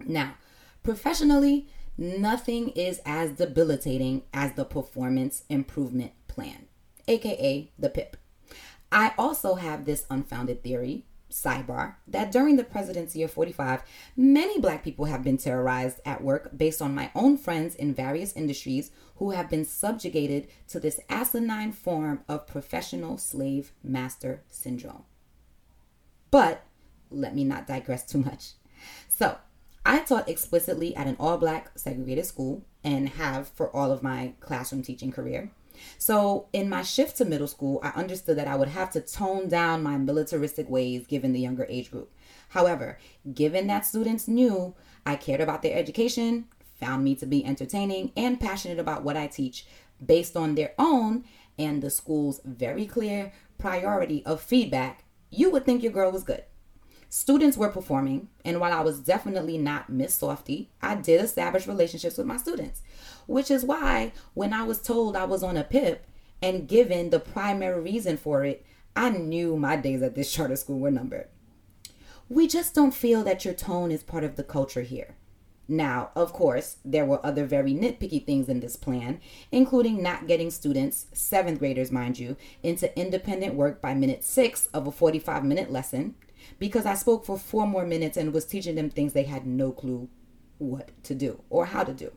Now, 0.05 0.35
professionally, 0.83 1.69
nothing 1.97 2.71
is 2.71 3.01
as 3.05 3.33
debilitating 3.33 4.23
as 4.33 4.53
the 4.53 4.65
performance 4.65 5.45
improvement 5.49 6.13
plan, 6.29 6.67
aka 7.09 7.71
the 7.79 7.89
PIP. 7.89 8.17
I 8.91 9.13
also 9.17 9.55
have 9.55 9.85
this 9.85 10.07
unfounded 10.11 10.63
theory 10.63 11.07
sidebar 11.33 11.97
that 12.07 12.31
during 12.31 12.57
the 12.57 12.65
presidency 12.65 13.23
of 13.23 13.31
45, 13.31 13.83
many 14.17 14.61
black 14.61 14.85
people 14.85 15.07
have 15.07 15.25
been 15.25 15.39
terrorized 15.39 16.01
at 16.05 16.23
work 16.23 16.51
based 16.57 16.81
on 16.81 16.95
my 16.95 17.11
own 17.15 17.37
friends 17.37 17.75
in 17.75 17.95
various 17.95 18.33
industries 18.35 18.91
who 19.17 19.31
have 19.31 19.49
been 19.49 19.65
subjugated 19.65 20.49
to 20.69 20.79
this 20.79 21.01
asinine 21.09 21.73
form 21.73 22.21
of 22.29 22.47
professional 22.47 23.19
slave 23.19 23.73
master 23.83 24.43
syndrome. 24.49 25.05
But 26.31 26.65
let 27.11 27.35
me 27.35 27.45
not 27.45 27.67
digress 27.67 28.05
too 28.05 28.19
much. 28.19 28.53
So, 29.09 29.39
I 29.85 30.01
taught 30.01 30.29
explicitly 30.29 30.95
at 30.95 31.09
an 31.09 31.17
all 31.19 31.39
black 31.39 31.77
segregated 31.77 32.27
school 32.27 32.65
and 32.85 33.09
have 33.11 33.49
for 33.49 33.75
all 33.75 33.91
of 33.91 34.03
my 34.03 34.35
classroom 34.41 34.83
teaching 34.83 35.11
career. 35.11 35.51
So, 35.99 36.49
in 36.53 36.69
my 36.69 36.83
shift 36.83 37.17
to 37.19 37.25
middle 37.25 37.47
school, 37.47 37.81
I 37.83 37.91
understood 37.91 38.39
that 38.39 38.49
I 38.49 38.57
would 38.57 38.69
have 38.69 38.91
to 38.93 39.01
tone 39.01 39.49
down 39.49 39.83
my 39.83 39.97
militaristic 39.97 40.69
ways 40.69 41.07
given 41.07 41.33
the 41.33 41.41
younger 41.41 41.67
age 41.69 41.91
group. 41.91 42.13
However, 42.51 42.99
given 43.33 43.67
that 43.69 43.87
students 43.87 44.29
knew 44.29 44.75
I 45.07 45.17
cared 45.17 45.41
about 45.41 45.63
their 45.63 45.77
education, 45.77 46.47
found 46.79 47.05
me 47.05 47.15
to 47.17 47.27
be 47.27 47.45
entertaining, 47.45 48.13
and 48.17 48.41
passionate 48.41 48.79
about 48.79 49.05
what 49.05 49.17
I 49.17 49.27
teach 49.27 49.67
based 50.05 50.37
on 50.37 50.55
their 50.55 50.73
own 50.79 51.25
and 51.59 51.83
the 51.83 51.91
school's 51.91 52.41
very 52.45 52.87
clear 52.87 53.33
priority 53.59 54.25
of 54.27 54.41
feedback, 54.41 55.05
you 55.31 55.51
would 55.51 55.65
think 55.65 55.83
your 55.83 55.93
girl 55.93 56.11
was 56.11 56.25
good. 56.25 56.45
Students 57.09 57.59
were 57.59 57.69
performing, 57.69 58.29
and 58.43 58.59
while 58.59 58.73
I 58.73 58.81
was 58.81 58.99
definitely 58.99 59.59
not 59.59 59.91
Miss 59.91 60.15
Softy, 60.15 60.71
I 60.81 60.95
did 60.95 61.23
establish 61.23 61.67
relationships 61.67 62.17
with 62.17 62.27
my 62.27 62.39
students, 62.39 62.83
which 63.27 63.51
is 63.51 63.65
why 63.65 64.13
when 64.35 64.53
I 64.53 64.63
was 64.65 64.81
told 64.81 65.17
I 65.17 65.25
was 65.25 65.43
on 65.43 65.57
a 65.57 65.65
PIP 65.65 66.07
and 66.41 66.69
given 66.69 67.11
the 67.11 67.21
primary 67.21 67.81
reason 67.81 68.17
for 68.17 68.45
it, 68.45 68.65
I 68.95 69.11
knew 69.11 69.57
my 69.57 69.77
days 69.77 70.03
at 70.03 70.15
this 70.15 70.33
charter 70.33 70.57
school 70.57 70.79
were 70.79 70.91
numbered. 70.91 71.29
We 72.29 72.47
just 72.47 72.75
don't 72.75 72.95
feel 72.95 73.23
that 73.25 73.45
your 73.45 73.55
tone 73.55 73.91
is 73.91 74.03
part 74.03 74.25
of 74.25 74.37
the 74.37 74.43
culture 74.43 74.83
here. 74.83 75.17
Now, 75.69 76.11
of 76.17 76.33
course, 76.33 76.77
there 76.85 77.05
were 77.05 77.25
other 77.25 77.47
very 77.47 77.73
nitpicky 77.73 78.27
things 78.27 78.49
in 78.49 78.61
this 78.61 78.77
plan, 78.77 79.21
including 79.51 80.03
not 80.03 80.27
getting 80.27 80.51
students, 80.51 81.07
seventh 81.13 81.61
graders, 81.61 81.93
mind 81.93 82.19
you, 82.19 82.37
into 82.63 82.99
independent 82.99 83.55
work 83.55 83.81
by 83.81 83.95
minute 83.95 84.25
six 84.25 84.67
of 84.67 84.87
a 84.87 84.93
45 84.93 85.45
minute 85.45 85.71
lesson 85.71 86.15
because 86.59 86.87
I 86.87 86.95
spoke 86.95 87.25
for 87.25 87.39
four 87.39 87.67
more 87.67 87.87
minutes 87.87 88.17
and 88.17 88.33
was 88.33 88.45
teaching 88.45 88.75
them 88.75 88.91
things 88.91 89.13
they 89.13 89.23
had 89.23 89.47
no 89.47 89.71
clue 89.71 90.09
what 90.59 90.91
to 91.05 91.15
do 91.15 91.43
or 91.49 91.67
how 91.67 91.85
to 91.85 91.93
do. 91.93 92.13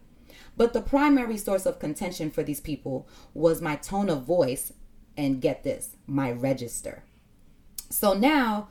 But 0.58 0.74
the 0.74 0.82
primary 0.82 1.38
source 1.38 1.66
of 1.66 1.80
contention 1.80 2.32
for 2.32 2.44
these 2.44 2.62
people 2.62 3.08
was 3.34 3.62
my 3.62 3.76
tone 3.76 4.10
of 4.10 4.24
voice 4.24 4.72
and 5.18 5.42
get 5.42 5.64
this, 5.64 5.96
my 6.08 6.32
register. 6.32 7.04
So 7.90 8.14
now 8.14 8.70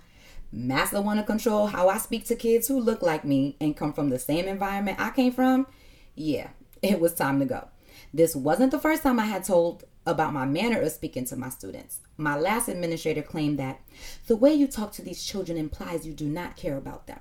Massa 0.52 1.00
want 1.00 1.18
to 1.20 1.26
control 1.26 1.66
how 1.66 1.88
I 1.88 1.98
speak 1.98 2.24
to 2.26 2.36
kids 2.36 2.68
who 2.68 2.78
look 2.78 3.02
like 3.02 3.24
me 3.24 3.56
and 3.60 3.76
come 3.76 3.92
from 3.92 4.08
the 4.08 4.18
same 4.18 4.46
environment 4.46 5.00
I 5.00 5.10
came 5.10 5.32
from. 5.32 5.66
Yeah, 6.14 6.50
it 6.82 7.00
was 7.00 7.14
time 7.14 7.40
to 7.40 7.46
go. 7.46 7.68
This 8.12 8.36
wasn't 8.36 8.70
the 8.70 8.78
first 8.78 9.02
time 9.02 9.18
I 9.18 9.26
had 9.26 9.44
told 9.44 9.84
about 10.06 10.32
my 10.32 10.44
manner 10.44 10.80
of 10.80 10.92
speaking 10.92 11.24
to 11.24 11.36
my 11.36 11.48
students. 11.48 12.00
My 12.16 12.36
last 12.36 12.68
administrator 12.68 13.22
claimed 13.22 13.58
that 13.58 13.80
the 14.26 14.36
way 14.36 14.52
you 14.52 14.66
talk 14.66 14.92
to 14.92 15.02
these 15.02 15.24
children 15.24 15.56
implies 15.56 16.06
you 16.06 16.12
do 16.12 16.26
not 16.26 16.56
care 16.56 16.76
about 16.76 17.06
them. 17.06 17.20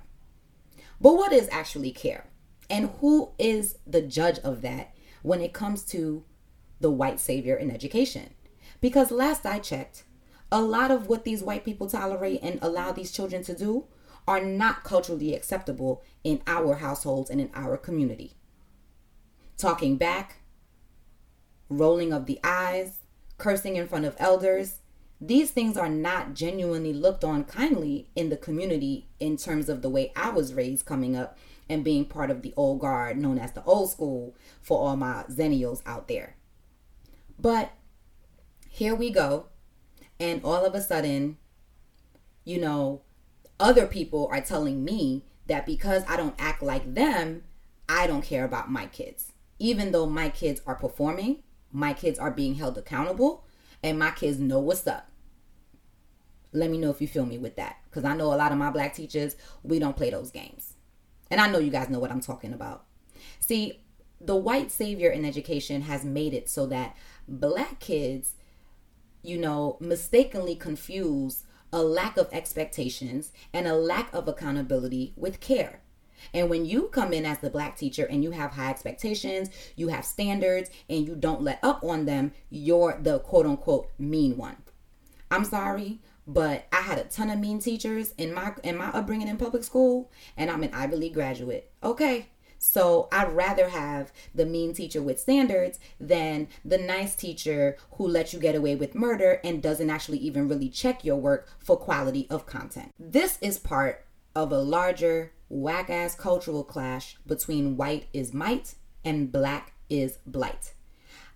But 1.00 1.14
what 1.14 1.32
is 1.32 1.48
actually 1.50 1.90
care? 1.92 2.26
And 2.70 2.90
who 3.00 3.32
is 3.38 3.78
the 3.86 4.02
judge 4.02 4.38
of 4.40 4.62
that 4.62 4.94
when 5.22 5.40
it 5.40 5.52
comes 5.52 5.82
to 5.86 6.24
the 6.80 6.90
white 6.90 7.20
savior 7.20 7.56
in 7.56 7.70
education? 7.70 8.34
Because 8.80 9.10
last 9.10 9.46
I 9.46 9.58
checked, 9.58 10.04
a 10.50 10.60
lot 10.60 10.90
of 10.90 11.08
what 11.08 11.24
these 11.24 11.42
white 11.42 11.64
people 11.64 11.88
tolerate 11.88 12.40
and 12.42 12.58
allow 12.62 12.92
these 12.92 13.12
children 13.12 13.42
to 13.44 13.54
do 13.56 13.86
are 14.26 14.40
not 14.40 14.84
culturally 14.84 15.34
acceptable 15.34 16.02
in 16.22 16.40
our 16.46 16.76
households 16.76 17.30
and 17.30 17.40
in 17.40 17.50
our 17.54 17.76
community. 17.76 18.32
Talking 19.56 19.96
back, 19.96 20.42
rolling 21.68 22.12
of 22.12 22.26
the 22.26 22.40
eyes, 22.42 22.98
cursing 23.38 23.76
in 23.76 23.86
front 23.86 24.04
of 24.04 24.16
elders, 24.18 24.80
these 25.20 25.50
things 25.50 25.76
are 25.76 25.88
not 25.88 26.34
genuinely 26.34 26.92
looked 26.92 27.24
on 27.24 27.44
kindly 27.44 28.10
in 28.14 28.28
the 28.28 28.36
community 28.36 29.08
in 29.20 29.36
terms 29.36 29.68
of 29.68 29.82
the 29.82 29.88
way 29.88 30.12
I 30.16 30.30
was 30.30 30.54
raised 30.54 30.86
coming 30.86 31.16
up 31.16 31.38
and 31.68 31.84
being 31.84 32.04
part 32.04 32.30
of 32.30 32.42
the 32.42 32.52
old 32.56 32.80
guard 32.80 33.16
known 33.16 33.38
as 33.38 33.52
the 33.52 33.64
old 33.64 33.90
school 33.90 34.34
for 34.60 34.78
all 34.78 34.96
my 34.96 35.24
zennials 35.30 35.82
out 35.86 36.08
there. 36.08 36.36
But 37.38 37.72
here 38.68 38.94
we 38.94 39.10
go 39.10 39.46
and 40.20 40.42
all 40.44 40.64
of 40.64 40.74
a 40.74 40.80
sudden, 40.80 41.36
you 42.44 42.60
know, 42.60 43.02
other 43.58 43.86
people 43.86 44.28
are 44.30 44.40
telling 44.40 44.84
me 44.84 45.24
that 45.46 45.66
because 45.66 46.02
I 46.08 46.16
don't 46.16 46.34
act 46.38 46.62
like 46.62 46.94
them, 46.94 47.42
I 47.88 48.06
don't 48.06 48.24
care 48.24 48.44
about 48.44 48.70
my 48.70 48.86
kids. 48.86 49.32
Even 49.58 49.92
though 49.92 50.06
my 50.06 50.28
kids 50.28 50.60
are 50.66 50.74
performing, 50.74 51.42
my 51.72 51.92
kids 51.92 52.18
are 52.18 52.30
being 52.30 52.54
held 52.54 52.78
accountable, 52.78 53.44
and 53.82 53.98
my 53.98 54.10
kids 54.10 54.38
know 54.38 54.58
what's 54.58 54.86
up. 54.86 55.10
Let 56.52 56.70
me 56.70 56.78
know 56.78 56.90
if 56.90 57.00
you 57.00 57.08
feel 57.08 57.26
me 57.26 57.38
with 57.38 57.56
that. 57.56 57.78
Because 57.84 58.04
I 58.04 58.16
know 58.16 58.32
a 58.32 58.36
lot 58.36 58.52
of 58.52 58.58
my 58.58 58.70
black 58.70 58.94
teachers, 58.94 59.36
we 59.62 59.78
don't 59.78 59.96
play 59.96 60.10
those 60.10 60.30
games. 60.30 60.73
And 61.34 61.40
I 61.40 61.48
know 61.50 61.58
you 61.58 61.72
guys 61.72 61.90
know 61.90 61.98
what 61.98 62.12
I'm 62.12 62.20
talking 62.20 62.52
about. 62.52 62.84
See, 63.40 63.80
the 64.20 64.36
white 64.36 64.70
savior 64.70 65.10
in 65.10 65.24
education 65.24 65.82
has 65.82 66.04
made 66.04 66.32
it 66.32 66.48
so 66.48 66.64
that 66.66 66.96
black 67.26 67.80
kids 67.80 68.34
you 69.24 69.38
know, 69.38 69.76
mistakenly 69.80 70.54
confuse 70.54 71.44
a 71.72 71.82
lack 71.82 72.16
of 72.16 72.28
expectations 72.30 73.32
and 73.52 73.66
a 73.66 73.74
lack 73.74 74.12
of 74.14 74.28
accountability 74.28 75.12
with 75.16 75.40
care. 75.40 75.80
And 76.32 76.48
when 76.48 76.64
you 76.64 76.88
come 76.88 77.12
in 77.12 77.26
as 77.26 77.38
the 77.38 77.50
black 77.50 77.76
teacher 77.76 78.04
and 78.04 78.22
you 78.22 78.30
have 78.30 78.52
high 78.52 78.70
expectations, 78.70 79.50
you 79.74 79.88
have 79.88 80.04
standards, 80.04 80.70
and 80.88 81.06
you 81.06 81.16
don't 81.16 81.42
let 81.42 81.58
up 81.62 81.82
on 81.82 82.04
them, 82.04 82.32
you're 82.50 82.98
the 83.00 83.18
quote 83.18 83.46
unquote 83.46 83.90
mean 83.98 84.36
one. 84.36 84.56
I'm 85.30 85.44
sorry, 85.44 86.00
but 86.26 86.66
I 86.72 86.80
had 86.80 86.98
a 86.98 87.04
ton 87.04 87.30
of 87.30 87.38
mean 87.38 87.58
teachers 87.58 88.14
in 88.16 88.32
my 88.32 88.54
in 88.62 88.76
my 88.76 88.88
upbringing 88.88 89.28
in 89.28 89.36
public 89.36 89.64
school, 89.64 90.10
and 90.36 90.50
I'm 90.50 90.62
an 90.62 90.72
Ivy 90.72 90.96
League 90.96 91.14
graduate. 91.14 91.70
Okay, 91.82 92.28
so 92.58 93.08
I'd 93.12 93.32
rather 93.32 93.68
have 93.68 94.10
the 94.34 94.46
mean 94.46 94.72
teacher 94.72 95.02
with 95.02 95.20
standards 95.20 95.78
than 96.00 96.48
the 96.64 96.78
nice 96.78 97.14
teacher 97.14 97.76
who 97.92 98.08
lets 98.08 98.32
you 98.32 98.40
get 98.40 98.54
away 98.54 98.74
with 98.74 98.94
murder 98.94 99.40
and 99.44 99.62
doesn't 99.62 99.90
actually 99.90 100.18
even 100.18 100.48
really 100.48 100.70
check 100.70 101.04
your 101.04 101.16
work 101.16 101.48
for 101.58 101.76
quality 101.76 102.26
of 102.30 102.46
content. 102.46 102.92
This 102.98 103.38
is 103.42 103.58
part 103.58 104.06
of 104.34 104.50
a 104.50 104.58
larger 104.58 105.32
whack 105.50 105.90
ass 105.90 106.14
cultural 106.14 106.64
clash 106.64 107.16
between 107.26 107.76
white 107.76 108.06
is 108.12 108.32
might 108.32 108.74
and 109.04 109.30
black 109.30 109.74
is 109.90 110.18
blight. 110.26 110.72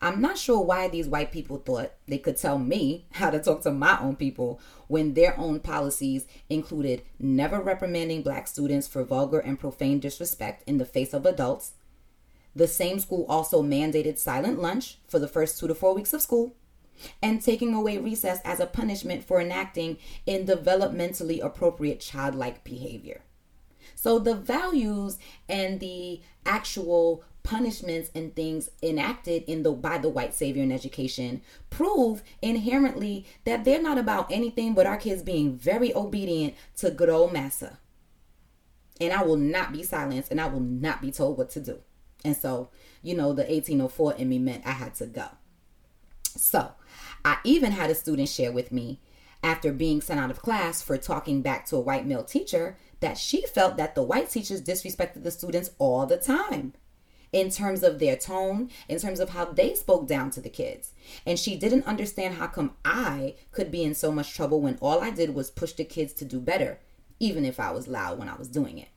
I'm 0.00 0.20
not 0.20 0.38
sure 0.38 0.60
why 0.60 0.88
these 0.88 1.08
white 1.08 1.32
people 1.32 1.58
thought 1.58 1.92
they 2.06 2.18
could 2.18 2.36
tell 2.36 2.58
me 2.58 3.06
how 3.12 3.30
to 3.30 3.40
talk 3.40 3.62
to 3.62 3.72
my 3.72 3.98
own 4.00 4.16
people 4.16 4.60
when 4.86 5.14
their 5.14 5.38
own 5.38 5.60
policies 5.60 6.26
included 6.48 7.02
never 7.18 7.60
reprimanding 7.60 8.22
black 8.22 8.46
students 8.46 8.86
for 8.86 9.02
vulgar 9.04 9.40
and 9.40 9.58
profane 9.58 9.98
disrespect 9.98 10.62
in 10.68 10.78
the 10.78 10.84
face 10.84 11.12
of 11.12 11.26
adults. 11.26 11.72
The 12.54 12.68
same 12.68 12.98
school 12.98 13.26
also 13.28 13.62
mandated 13.62 14.18
silent 14.18 14.60
lunch 14.60 14.98
for 15.06 15.18
the 15.18 15.28
first 15.28 15.58
two 15.58 15.68
to 15.68 15.74
four 15.74 15.94
weeks 15.94 16.12
of 16.12 16.22
school 16.22 16.54
and 17.22 17.42
taking 17.42 17.74
away 17.74 17.98
recess 17.98 18.40
as 18.44 18.60
a 18.60 18.66
punishment 18.66 19.24
for 19.24 19.40
enacting 19.40 19.98
in 20.26 20.46
developmentally 20.46 21.42
appropriate 21.42 22.00
childlike 22.00 22.64
behavior. 22.64 23.22
So 23.94 24.18
the 24.18 24.34
values 24.34 25.18
and 25.48 25.80
the 25.80 26.20
actual 26.46 27.24
punishments 27.48 28.10
and 28.14 28.36
things 28.36 28.68
enacted 28.82 29.42
in 29.44 29.62
the 29.62 29.72
by 29.72 29.96
the 29.96 30.08
white 30.10 30.34
savior 30.34 30.62
in 30.62 30.70
education 30.70 31.40
prove 31.70 32.22
inherently 32.42 33.24
that 33.44 33.64
they're 33.64 33.80
not 33.80 33.96
about 33.96 34.30
anything 34.30 34.74
but 34.74 34.86
our 34.86 34.98
kids 34.98 35.22
being 35.22 35.56
very 35.56 35.94
obedient 35.96 36.54
to 36.76 36.90
good 36.90 37.08
old 37.08 37.32
massa. 37.32 37.78
And 39.00 39.14
I 39.14 39.22
will 39.22 39.38
not 39.38 39.72
be 39.72 39.82
silenced 39.82 40.30
and 40.30 40.38
I 40.38 40.46
will 40.46 40.60
not 40.60 41.00
be 41.00 41.10
told 41.10 41.38
what 41.38 41.48
to 41.50 41.60
do. 41.60 41.78
And 42.22 42.36
so, 42.36 42.68
you 43.00 43.16
know, 43.16 43.32
the 43.32 43.44
1804 43.44 44.16
in 44.16 44.28
me 44.28 44.38
meant 44.38 44.66
I 44.66 44.72
had 44.72 44.94
to 44.96 45.06
go. 45.06 45.28
So, 46.36 46.72
I 47.24 47.38
even 47.44 47.72
had 47.72 47.88
a 47.88 47.94
student 47.94 48.28
share 48.28 48.52
with 48.52 48.72
me 48.72 49.00
after 49.42 49.72
being 49.72 50.02
sent 50.02 50.20
out 50.20 50.30
of 50.30 50.42
class 50.42 50.82
for 50.82 50.98
talking 50.98 51.40
back 51.40 51.64
to 51.66 51.76
a 51.76 51.80
white 51.80 52.06
male 52.06 52.24
teacher 52.24 52.76
that 53.00 53.16
she 53.16 53.46
felt 53.46 53.78
that 53.78 53.94
the 53.94 54.02
white 54.02 54.28
teachers 54.28 54.60
disrespected 54.60 55.22
the 55.22 55.30
students 55.30 55.70
all 55.78 56.04
the 56.04 56.18
time 56.18 56.74
in 57.32 57.50
terms 57.50 57.82
of 57.82 57.98
their 57.98 58.16
tone, 58.16 58.70
in 58.88 58.98
terms 58.98 59.20
of 59.20 59.30
how 59.30 59.44
they 59.44 59.74
spoke 59.74 60.06
down 60.06 60.30
to 60.30 60.40
the 60.40 60.48
kids. 60.48 60.92
And 61.26 61.38
she 61.38 61.56
didn't 61.56 61.86
understand 61.86 62.34
how 62.34 62.46
come 62.46 62.72
I 62.84 63.34
could 63.52 63.70
be 63.70 63.84
in 63.84 63.94
so 63.94 64.10
much 64.12 64.34
trouble 64.34 64.60
when 64.60 64.78
all 64.80 65.00
I 65.00 65.10
did 65.10 65.34
was 65.34 65.50
push 65.50 65.72
the 65.72 65.84
kids 65.84 66.12
to 66.14 66.24
do 66.24 66.40
better, 66.40 66.78
even 67.20 67.44
if 67.44 67.60
I 67.60 67.70
was 67.70 67.88
loud 67.88 68.18
when 68.18 68.28
I 68.28 68.36
was 68.36 68.48
doing 68.48 68.78
it. 68.78 68.88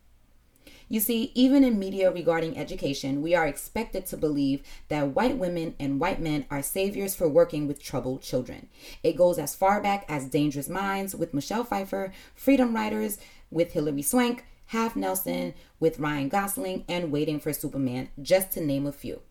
You 0.91 0.99
see, 0.99 1.31
even 1.35 1.63
in 1.63 1.79
media 1.79 2.11
regarding 2.11 2.57
education, 2.57 3.21
we 3.21 3.33
are 3.33 3.47
expected 3.47 4.05
to 4.07 4.17
believe 4.17 4.61
that 4.89 5.15
white 5.15 5.37
women 5.37 5.73
and 5.79 6.01
white 6.01 6.19
men 6.19 6.45
are 6.51 6.61
saviors 6.61 7.15
for 7.15 7.29
working 7.29 7.65
with 7.65 7.81
troubled 7.81 8.21
children. 8.21 8.67
It 9.01 9.15
goes 9.15 9.39
as 9.39 9.55
far 9.55 9.79
back 9.79 10.03
as 10.09 10.25
Dangerous 10.25 10.67
Minds 10.67 11.15
with 11.15 11.33
Michelle 11.33 11.63
Pfeiffer, 11.63 12.11
Freedom 12.35 12.75
Writers 12.75 13.19
with 13.49 13.71
Hilary 13.71 14.01
Swank, 14.01 14.43
Half 14.71 14.95
Nelson 14.95 15.53
with 15.81 15.99
Ryan 15.99 16.29
Gosling, 16.29 16.85
and 16.87 17.11
Waiting 17.11 17.41
for 17.41 17.51
Superman, 17.51 18.07
just 18.21 18.53
to 18.53 18.61
name 18.61 18.87
a 18.87 18.93
few. 18.93 19.21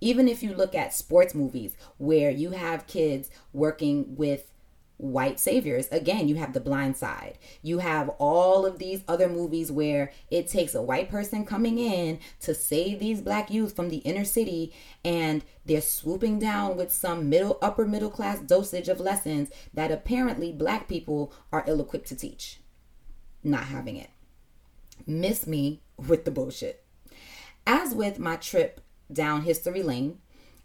Even 0.00 0.26
if 0.26 0.42
you 0.42 0.52
look 0.52 0.74
at 0.74 0.92
sports 0.92 1.32
movies 1.32 1.76
where 1.98 2.28
you 2.28 2.50
have 2.50 2.88
kids 2.88 3.30
working 3.52 4.16
with 4.16 4.50
white 4.96 5.38
saviors. 5.38 5.86
Again, 5.92 6.26
you 6.26 6.34
have 6.34 6.52
The 6.52 6.60
Blind 6.60 6.96
Side. 6.96 7.38
You 7.62 7.78
have 7.78 8.08
all 8.18 8.66
of 8.66 8.80
these 8.80 9.02
other 9.06 9.28
movies 9.28 9.70
where 9.70 10.10
it 10.28 10.48
takes 10.48 10.74
a 10.74 10.82
white 10.82 11.08
person 11.08 11.46
coming 11.46 11.78
in 11.78 12.18
to 12.40 12.52
save 12.52 12.98
these 12.98 13.22
black 13.22 13.48
youth 13.48 13.76
from 13.76 13.90
the 13.90 13.98
inner 13.98 14.24
city 14.24 14.74
and 15.04 15.44
they're 15.64 15.80
swooping 15.80 16.40
down 16.40 16.76
with 16.76 16.92
some 16.92 17.30
middle 17.30 17.58
upper 17.62 17.86
middle 17.86 18.10
class 18.10 18.40
dosage 18.40 18.88
of 18.88 18.98
lessons 18.98 19.50
that 19.72 19.92
apparently 19.92 20.52
black 20.52 20.88
people 20.88 21.32
are 21.52 21.64
ill 21.68 21.80
equipped 21.80 22.08
to 22.08 22.16
teach. 22.16 22.60
Not 23.42 23.64
having 23.64 23.96
it. 23.96 24.10
Miss 25.06 25.46
me 25.46 25.82
with 25.96 26.24
the 26.24 26.30
bullshit. 26.30 26.84
As 27.66 27.94
with 27.94 28.18
my 28.18 28.36
trip 28.36 28.80
down 29.12 29.42
history 29.42 29.82
lane 29.82 30.18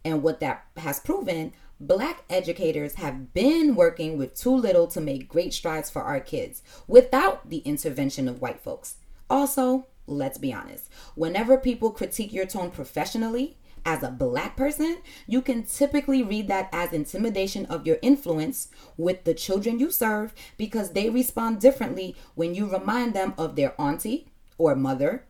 and 0.04 0.22
what 0.24 0.40
that 0.40 0.66
has 0.78 1.00
proven, 1.00 1.54
Black 1.80 2.24
educators 2.30 2.96
have 2.96 3.34
been 3.34 3.76
working 3.76 4.18
with 4.18 4.34
too 4.34 4.56
little 4.56 4.88
to 4.88 5.02
make 5.02 5.28
great 5.28 5.54
strides 5.54 5.90
for 5.90 6.04
our 6.04 6.22
kids 6.22 6.64
without 6.88 7.50
the 7.50 7.58
intervention 7.60 8.30
of 8.30 8.42
white 8.42 8.62
folks. 8.62 8.96
Also, 9.30 9.88
let's 10.08 10.38
be 10.38 10.54
honest, 10.54 10.90
whenever 11.16 11.58
people 11.58 11.92
critique 11.92 12.32
your 12.32 12.46
tone 12.46 12.72
professionally, 12.72 13.58
as 13.86 14.04
a 14.04 14.10
black 14.10 14.58
person, 14.58 14.98
you 15.28 15.42
can 15.42 15.64
typically 15.64 16.24
read 16.24 16.48
that 16.48 16.70
as 16.74 16.92
intimidation 16.92 17.66
of 17.68 17.86
your 17.86 17.98
influence 18.02 18.70
with 18.98 19.24
the 19.24 19.34
children 19.34 19.80
you 19.80 19.92
serve 19.92 20.34
because 20.58 20.92
they 20.92 21.10
respond 21.10 21.60
differently 21.60 22.16
when 22.34 22.56
you 22.56 22.70
remind 22.70 23.14
them 23.14 23.34
of 23.38 23.56
their 23.56 23.80
auntie 23.80 24.28
or 24.58 24.76
mother 24.76 25.26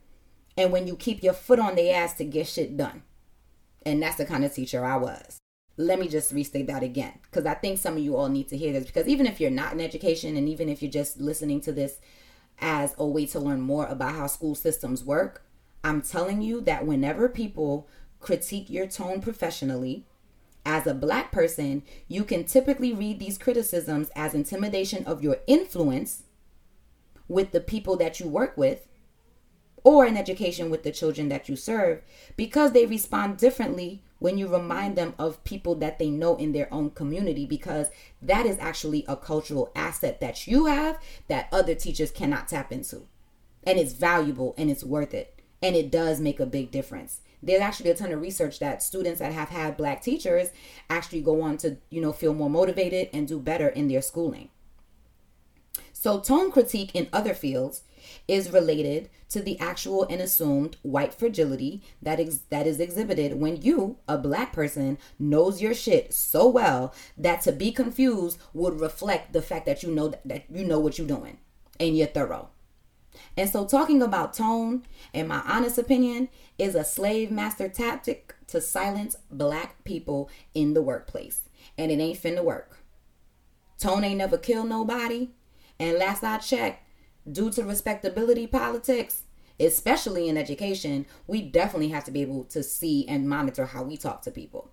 and 0.58 0.72
when 0.72 0.88
you 0.88 0.96
keep 0.96 1.22
your 1.22 1.34
foot 1.34 1.60
on 1.60 1.76
their 1.76 1.96
ass 1.96 2.14
to 2.14 2.24
get 2.24 2.48
shit 2.48 2.78
done. 2.78 3.04
And 3.86 4.02
that's 4.02 4.18
the 4.18 4.26
kind 4.26 4.46
of 4.46 4.54
teacher 4.54 4.84
I 4.84 4.98
was 4.98 5.40
let 5.78 6.00
me 6.00 6.08
just 6.08 6.32
restate 6.32 6.68
that 6.68 6.84
again 6.84 7.14
because 7.24 7.46
I 7.46 7.54
think 7.54 7.78
some 7.78 7.98
of 7.98 8.04
you 8.04 8.16
all 8.16 8.30
need 8.30 8.48
to 8.50 8.58
hear 8.58 8.72
this 8.72 8.86
because 8.86 9.08
even 9.08 9.26
if 9.26 9.42
you're 9.42 9.52
not 9.52 9.74
in 9.74 9.82
education 9.82 10.38
and 10.38 10.48
even 10.48 10.70
if 10.70 10.82
you're 10.82 10.92
just 10.92 11.20
listening 11.20 11.60
to 11.62 11.72
this 11.72 12.00
as 12.60 12.96
a 12.98 13.06
way 13.06 13.26
to 13.28 13.40
learn 13.40 13.60
more 13.60 13.86
about 13.88 14.16
how 14.16 14.28
school 14.28 14.56
systems 14.56 15.04
work, 15.04 15.46
I'm 15.84 16.02
telling 16.02 16.42
you 16.42 16.62
that 16.62 16.86
whenever 16.86 17.28
people 17.28 17.88
critique 18.26 18.72
your 18.72 18.88
tone 18.88 19.22
professionally, 19.22 20.04
as 20.66 20.88
a 20.88 20.96
black 20.96 21.32
person, 21.32 21.84
you 22.08 22.24
can 22.24 22.44
typically 22.44 22.92
read 22.92 23.20
these 23.20 23.38
criticisms 23.38 24.10
as 24.16 24.34
intimidation 24.34 25.06
of 25.06 25.22
your 25.22 25.38
influence 25.46 26.24
with 27.28 27.52
the 27.52 27.62
people 27.62 27.96
that 27.98 28.20
you 28.20 28.28
work 28.28 28.58
with 28.58 28.88
or 29.84 30.08
in 30.08 30.18
education 30.18 30.72
with 30.72 30.82
the 30.82 30.92
children 30.92 31.30
that 31.30 31.48
you 31.48 31.56
serve 31.56 32.02
because 32.36 32.72
they 32.72 32.88
respond 32.88 33.38
differently 33.38 34.02
when 34.18 34.40
you 34.40 34.48
remind 34.48 34.96
them 34.96 35.14
of 35.20 35.44
people 35.44 35.76
that 35.76 36.00
they 36.00 36.10
know 36.10 36.36
in 36.38 36.52
their 36.52 36.74
own 36.74 36.90
community 36.90 37.46
because 37.46 37.90
that 38.24 38.48
is 38.48 38.58
actually 38.60 39.06
a 39.08 39.16
cultural 39.16 39.72
asset 39.76 40.20
that 40.20 40.48
you 40.48 40.66
have 40.66 40.98
that 41.28 41.48
other 41.52 41.76
teachers 41.76 42.10
cannot 42.10 42.48
tap 42.48 42.72
into. 42.72 43.04
And 43.64 43.78
it's 43.78 43.94
valuable 43.94 44.56
and 44.58 44.72
it's 44.72 44.84
worth 44.84 45.14
it. 45.14 45.40
And 45.62 45.76
it 45.76 45.92
does 45.92 46.20
make 46.20 46.40
a 46.40 46.48
big 46.48 46.72
difference. 46.72 47.22
There's 47.46 47.62
actually 47.62 47.92
a 47.92 47.96
ton 47.96 48.12
of 48.12 48.22
research 48.22 48.60
that 48.60 48.82
students 48.82 49.20
that 49.20 49.32
have 49.32 49.50
had 49.50 49.78
black 49.78 50.02
teachers 50.02 50.50
actually 50.90 51.22
go 51.22 51.42
on 51.42 51.58
to, 51.58 51.78
you 51.92 52.02
know, 52.02 52.12
feel 52.12 52.34
more 52.34 52.50
motivated 52.50 53.10
and 53.14 53.28
do 53.28 53.40
better 53.40 53.70
in 53.70 53.88
their 53.88 54.02
schooling. 54.02 54.50
So 55.94 56.20
tone 56.20 56.52
critique 56.52 56.92
in 56.94 57.08
other 57.14 57.34
fields 57.34 57.84
is 58.28 58.52
related 58.52 59.10
to 59.30 59.42
the 59.42 59.60
actual 59.60 60.04
and 60.04 60.22
assumed 60.22 60.78
white 60.82 61.14
fragility 61.14 61.82
that 62.02 62.20
is 62.20 62.42
that 62.50 62.68
is 62.68 62.80
exhibited 62.80 63.40
when 63.40 63.62
you, 63.62 63.98
a 64.08 64.18
black 64.18 64.54
person, 64.54 64.98
knows 65.18 65.62
your 65.62 65.74
shit 65.74 66.14
so 66.14 66.48
well 66.48 66.94
that 67.18 67.42
to 67.42 67.52
be 67.52 67.72
confused 67.72 68.40
would 68.54 68.80
reflect 68.80 69.34
the 69.34 69.42
fact 69.42 69.66
that 69.66 69.84
you 69.84 69.92
know 69.92 70.08
that, 70.10 70.22
that 70.28 70.44
you 70.52 70.64
know 70.64 70.80
what 70.80 70.98
you're 70.98 71.08
doing 71.08 71.38
and 71.80 71.98
you're 71.98 72.08
thorough. 72.08 72.50
And 73.38 73.50
so 73.50 73.66
talking 73.66 74.02
about 74.02 74.34
tone, 74.34 74.84
in 75.14 75.28
my 75.28 75.42
honest 75.46 75.78
opinion, 75.78 76.30
is 76.58 76.76
a 76.76 76.84
slave 76.84 77.32
master 77.32 77.68
tactic 77.68 78.36
to 78.48 78.62
silence 78.62 79.16
black 79.32 79.84
people 79.84 80.30
in 80.54 80.74
the 80.74 80.82
workplace. 80.82 81.44
And 81.78 81.92
it 81.92 82.00
ain't 82.00 82.22
finna 82.22 82.44
work. 82.44 82.80
Tone 83.78 84.04
ain't 84.04 84.18
never 84.18 84.38
killed 84.38 84.70
nobody. 84.70 85.30
And 85.80 85.98
last 85.98 86.24
I 86.24 86.38
checked, 86.38 86.88
due 87.30 87.52
to 87.52 87.64
respectability 87.64 88.48
politics, 88.48 89.24
especially 89.60 90.30
in 90.30 90.38
education, 90.38 91.06
we 91.28 91.42
definitely 91.42 91.90
have 91.90 92.04
to 92.06 92.12
be 92.12 92.22
able 92.22 92.44
to 92.46 92.64
see 92.64 93.08
and 93.08 93.28
monitor 93.28 93.66
how 93.66 93.84
we 93.84 93.98
talk 93.98 94.22
to 94.24 94.32
people. 94.32 94.72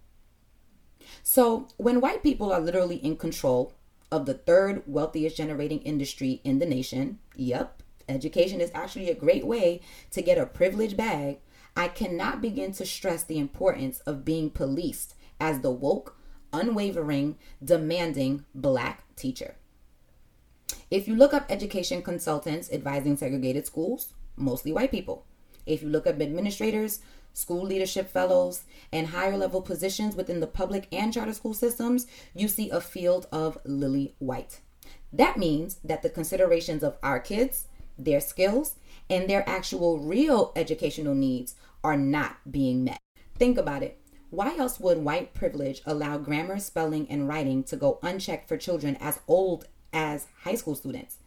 So, 1.22 1.68
when 1.76 2.00
white 2.00 2.22
people 2.22 2.52
are 2.52 2.60
literally 2.60 2.96
in 2.96 3.16
control 3.16 3.74
of 4.10 4.26
the 4.26 4.34
third 4.34 4.82
wealthiest 4.86 5.36
generating 5.36 5.80
industry 5.80 6.40
in 6.44 6.58
the 6.58 6.66
nation, 6.66 7.18
yep, 7.34 7.81
education 8.12 8.60
is 8.60 8.70
actually 8.74 9.10
a 9.10 9.14
great 9.14 9.46
way 9.46 9.80
to 10.10 10.22
get 10.22 10.38
a 10.38 10.46
privilege 10.46 10.96
bag. 10.96 11.38
I 11.76 11.88
cannot 11.88 12.42
begin 12.42 12.72
to 12.72 12.86
stress 12.86 13.24
the 13.24 13.38
importance 13.38 14.00
of 14.00 14.24
being 14.24 14.50
policed 14.50 15.14
as 15.40 15.60
the 15.60 15.70
woke, 15.70 16.16
unwavering, 16.52 17.36
demanding 17.64 18.44
black 18.54 19.04
teacher. 19.16 19.56
If 20.90 21.08
you 21.08 21.16
look 21.16 21.32
up 21.32 21.46
education 21.48 22.02
consultants 22.02 22.70
advising 22.70 23.16
segregated 23.16 23.66
schools, 23.66 24.12
mostly 24.36 24.72
white 24.72 24.90
people. 24.90 25.24
If 25.64 25.82
you 25.82 25.88
look 25.88 26.06
up 26.06 26.20
administrators, 26.20 27.00
school 27.32 27.62
leadership 27.62 28.10
fellows, 28.10 28.64
and 28.92 29.08
higher 29.08 29.36
level 29.36 29.62
positions 29.62 30.14
within 30.14 30.40
the 30.40 30.46
public 30.46 30.88
and 30.92 31.12
charter 31.12 31.32
school 31.32 31.54
systems, 31.54 32.06
you 32.34 32.48
see 32.48 32.68
a 32.70 32.80
field 32.80 33.26
of 33.32 33.58
lily 33.64 34.14
white. 34.18 34.60
That 35.12 35.36
means 35.36 35.76
that 35.84 36.02
the 36.02 36.10
considerations 36.10 36.82
of 36.82 36.96
our 37.02 37.20
kids, 37.20 37.68
their 37.98 38.20
skills, 38.20 38.76
and 39.08 39.28
their 39.28 39.48
actual 39.48 39.98
real 39.98 40.52
educational 40.56 41.14
needs 41.14 41.54
are 41.84 41.96
not 41.96 42.36
being 42.50 42.84
met. 42.84 43.00
Think 43.36 43.58
about 43.58 43.82
it. 43.82 43.98
Why 44.30 44.56
else 44.56 44.80
would 44.80 44.98
white 44.98 45.34
privilege 45.34 45.82
allow 45.84 46.16
grammar, 46.18 46.58
spelling, 46.58 47.06
and 47.10 47.28
writing 47.28 47.64
to 47.64 47.76
go 47.76 47.98
unchecked 48.02 48.48
for 48.48 48.56
children 48.56 48.96
as 49.00 49.20
old 49.28 49.66
as 49.92 50.26
high 50.42 50.54
school 50.54 50.74
students. 50.74 51.18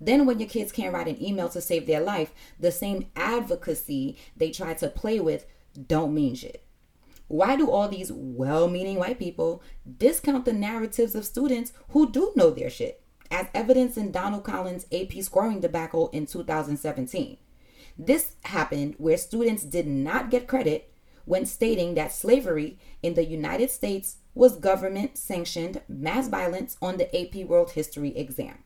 Then, 0.00 0.26
when 0.26 0.38
your 0.38 0.48
kids 0.48 0.72
can't 0.72 0.92
write 0.92 1.08
an 1.08 1.22
email 1.22 1.48
to 1.50 1.60
save 1.60 1.86
their 1.86 2.00
life, 2.00 2.32
the 2.58 2.72
same 2.72 3.06
advocacy 3.16 4.18
they 4.36 4.50
try 4.50 4.74
to 4.74 4.88
play 4.88 5.20
with 5.20 5.46
don't 5.86 6.14
mean 6.14 6.34
shit. 6.34 6.64
Why 7.28 7.56
do 7.56 7.70
all 7.70 7.88
these 7.88 8.12
well 8.12 8.68
meaning 8.68 8.98
white 8.98 9.18
people 9.18 9.62
discount 9.98 10.44
the 10.44 10.52
narratives 10.52 11.14
of 11.14 11.24
students 11.24 11.72
who 11.90 12.10
do 12.10 12.32
know 12.36 12.50
their 12.50 12.70
shit, 12.70 13.02
as 13.30 13.46
evidenced 13.54 13.96
in 13.96 14.10
Donald 14.10 14.44
Collins' 14.44 14.86
AP 14.92 15.12
scoring 15.22 15.60
debacle 15.60 16.08
in 16.10 16.26
2017? 16.26 17.36
This 17.96 18.32
happened 18.44 18.94
where 18.98 19.16
students 19.16 19.62
did 19.62 19.86
not 19.86 20.30
get 20.30 20.48
credit 20.48 20.92
when 21.24 21.46
stating 21.46 21.94
that 21.94 22.12
slavery 22.12 22.78
in 23.02 23.14
the 23.14 23.24
United 23.24 23.70
States 23.70 24.16
was 24.34 24.56
government 24.56 25.16
sanctioned 25.16 25.80
mass 25.88 26.28
violence 26.28 26.76
on 26.82 26.96
the 26.96 27.16
AP 27.16 27.46
World 27.46 27.70
History 27.70 28.16
exam. 28.16 28.58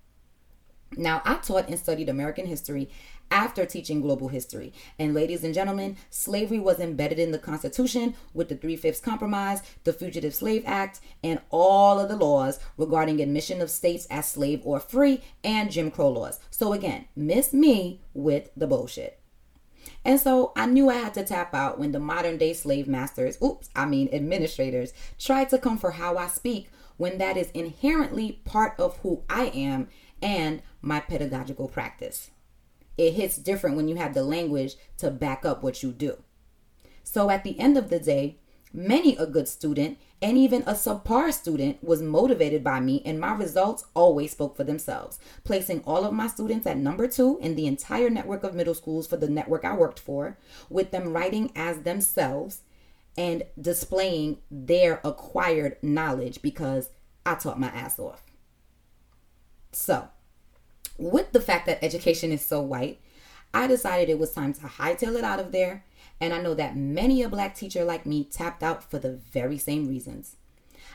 Now, 0.96 1.20
I 1.24 1.34
taught 1.36 1.68
and 1.68 1.78
studied 1.78 2.08
American 2.08 2.46
history 2.46 2.90
after 3.30 3.64
teaching 3.66 4.00
global 4.00 4.28
history. 4.28 4.72
And, 4.98 5.14
ladies 5.14 5.44
and 5.44 5.54
gentlemen, 5.54 5.96
slavery 6.10 6.58
was 6.58 6.78
embedded 6.78 7.18
in 7.18 7.32
the 7.32 7.38
Constitution 7.38 8.14
with 8.34 8.48
the 8.48 8.56
Three 8.56 8.76
Fifths 8.76 9.00
Compromise, 9.00 9.62
the 9.84 9.92
Fugitive 9.92 10.34
Slave 10.34 10.62
Act, 10.66 11.00
and 11.22 11.40
all 11.50 11.98
of 11.98 12.08
the 12.08 12.16
laws 12.16 12.60
regarding 12.76 13.20
admission 13.20 13.60
of 13.60 13.70
states 13.70 14.06
as 14.10 14.28
slave 14.28 14.60
or 14.64 14.80
free 14.80 15.22
and 15.44 15.70
Jim 15.70 15.90
Crow 15.90 16.10
laws. 16.10 16.40
So, 16.50 16.72
again, 16.72 17.06
miss 17.16 17.52
me 17.52 18.02
with 18.14 18.50
the 18.56 18.66
bullshit. 18.66 19.18
And 20.04 20.20
so 20.20 20.52
I 20.56 20.66
knew 20.66 20.88
I 20.88 20.94
had 20.94 21.14
to 21.14 21.24
tap 21.24 21.54
out 21.54 21.78
when 21.78 21.92
the 21.92 22.00
modern 22.00 22.38
day 22.38 22.52
slave 22.52 22.88
masters, 22.88 23.36
oops, 23.42 23.68
I 23.74 23.86
mean 23.86 24.08
administrators, 24.12 24.92
tried 25.18 25.50
to 25.50 25.58
come 25.58 25.78
for 25.78 25.92
how 25.92 26.16
I 26.16 26.28
speak 26.28 26.70
when 26.96 27.18
that 27.18 27.36
is 27.36 27.50
inherently 27.52 28.40
part 28.44 28.78
of 28.78 28.98
who 28.98 29.22
I 29.28 29.46
am 29.46 29.88
and 30.22 30.62
my 30.82 31.00
pedagogical 31.00 31.68
practice. 31.68 32.30
It 32.98 33.14
hits 33.14 33.38
different 33.38 33.76
when 33.76 33.88
you 33.88 33.96
have 33.96 34.12
the 34.12 34.24
language 34.24 34.74
to 34.98 35.10
back 35.10 35.46
up 35.46 35.62
what 35.62 35.82
you 35.82 35.92
do. 35.92 36.18
So 37.04 37.30
at 37.30 37.44
the 37.44 37.58
end 37.58 37.78
of 37.78 37.88
the 37.88 38.00
day, 38.00 38.36
many 38.72 39.16
a 39.16 39.26
good 39.26 39.48
student 39.48 39.98
and 40.20 40.36
even 40.36 40.62
a 40.62 40.72
subpar 40.72 41.32
student 41.32 41.82
was 41.82 42.02
motivated 42.02 42.64
by 42.64 42.80
me, 42.80 43.02
and 43.04 43.20
my 43.20 43.32
results 43.32 43.84
always 43.94 44.32
spoke 44.32 44.56
for 44.56 44.64
themselves, 44.64 45.20
placing 45.44 45.80
all 45.84 46.04
of 46.04 46.12
my 46.12 46.26
students 46.26 46.66
at 46.66 46.76
number 46.76 47.06
two 47.06 47.38
in 47.40 47.54
the 47.54 47.68
entire 47.68 48.10
network 48.10 48.42
of 48.42 48.54
middle 48.54 48.74
schools 48.74 49.06
for 49.06 49.16
the 49.16 49.28
network 49.28 49.64
I 49.64 49.76
worked 49.76 50.00
for, 50.00 50.36
with 50.68 50.90
them 50.90 51.12
writing 51.12 51.52
as 51.54 51.82
themselves 51.82 52.62
and 53.16 53.44
displaying 53.60 54.38
their 54.50 55.00
acquired 55.04 55.76
knowledge 55.82 56.42
because 56.42 56.90
I 57.24 57.36
taught 57.36 57.60
my 57.60 57.68
ass 57.68 57.98
off. 57.98 58.24
So, 59.70 60.08
with 60.98 61.32
the 61.32 61.40
fact 61.40 61.66
that 61.66 61.82
education 61.82 62.32
is 62.32 62.44
so 62.44 62.60
white, 62.60 63.00
I 63.54 63.66
decided 63.66 64.10
it 64.10 64.18
was 64.18 64.32
time 64.32 64.52
to 64.54 64.66
hightail 64.66 65.16
it 65.16 65.24
out 65.24 65.40
of 65.40 65.52
there 65.52 65.84
and 66.20 66.32
I 66.32 66.40
know 66.40 66.54
that 66.54 66.76
many 66.76 67.22
a 67.22 67.28
black 67.28 67.54
teacher 67.54 67.84
like 67.84 68.06
me 68.06 68.24
tapped 68.24 68.62
out 68.62 68.88
for 68.88 68.98
the 68.98 69.12
very 69.12 69.58
same 69.58 69.88
reasons. 69.88 70.36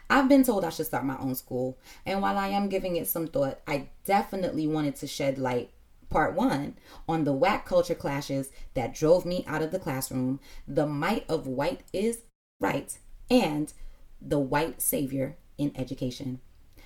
I've 0.10 0.28
been 0.28 0.44
told 0.44 0.66
I 0.66 0.70
should 0.70 0.86
start 0.86 1.06
my 1.06 1.18
own 1.18 1.36
school, 1.36 1.78
and 2.06 2.22
while 2.22 2.38
I 2.38 2.50
am 2.50 2.68
giving 2.68 2.96
it 2.96 3.08
some 3.08 3.28
thought, 3.28 3.62
I 3.66 3.90
definitely 4.06 4.68
wanted 4.68 4.96
to 4.98 5.08
shed 5.08 5.38
light 5.38 5.72
part 6.10 6.36
one 6.36 6.76
on 7.08 7.24
the 7.24 7.34
whack 7.34 7.66
culture 7.66 7.96
clashes 7.96 8.52
that 8.74 8.94
drove 8.94 9.26
me 9.26 9.44
out 9.48 9.62
of 9.62 9.72
the 9.72 9.80
classroom, 9.80 10.40
the 10.68 10.86
might 10.86 11.26
of 11.30 11.48
white 11.48 11.82
is 11.94 12.22
right, 12.60 12.98
and 13.30 13.74
the 14.22 14.40
white 14.40 14.82
savior 14.82 15.38
in 15.58 15.72
education. 15.76 16.40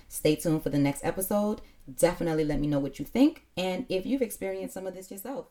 Stay 0.08 0.36
tuned 0.36 0.62
for 0.62 0.70
the 0.70 0.78
next 0.78 1.04
episode. 1.04 1.60
Definitely 1.96 2.44
let 2.44 2.60
me 2.60 2.66
know 2.66 2.78
what 2.78 2.98
you 2.98 3.04
think 3.04 3.46
and 3.56 3.86
if 3.88 4.04
you've 4.04 4.22
experienced 4.22 4.74
some 4.74 4.86
of 4.86 4.94
this 4.94 5.10
yourself. 5.10 5.46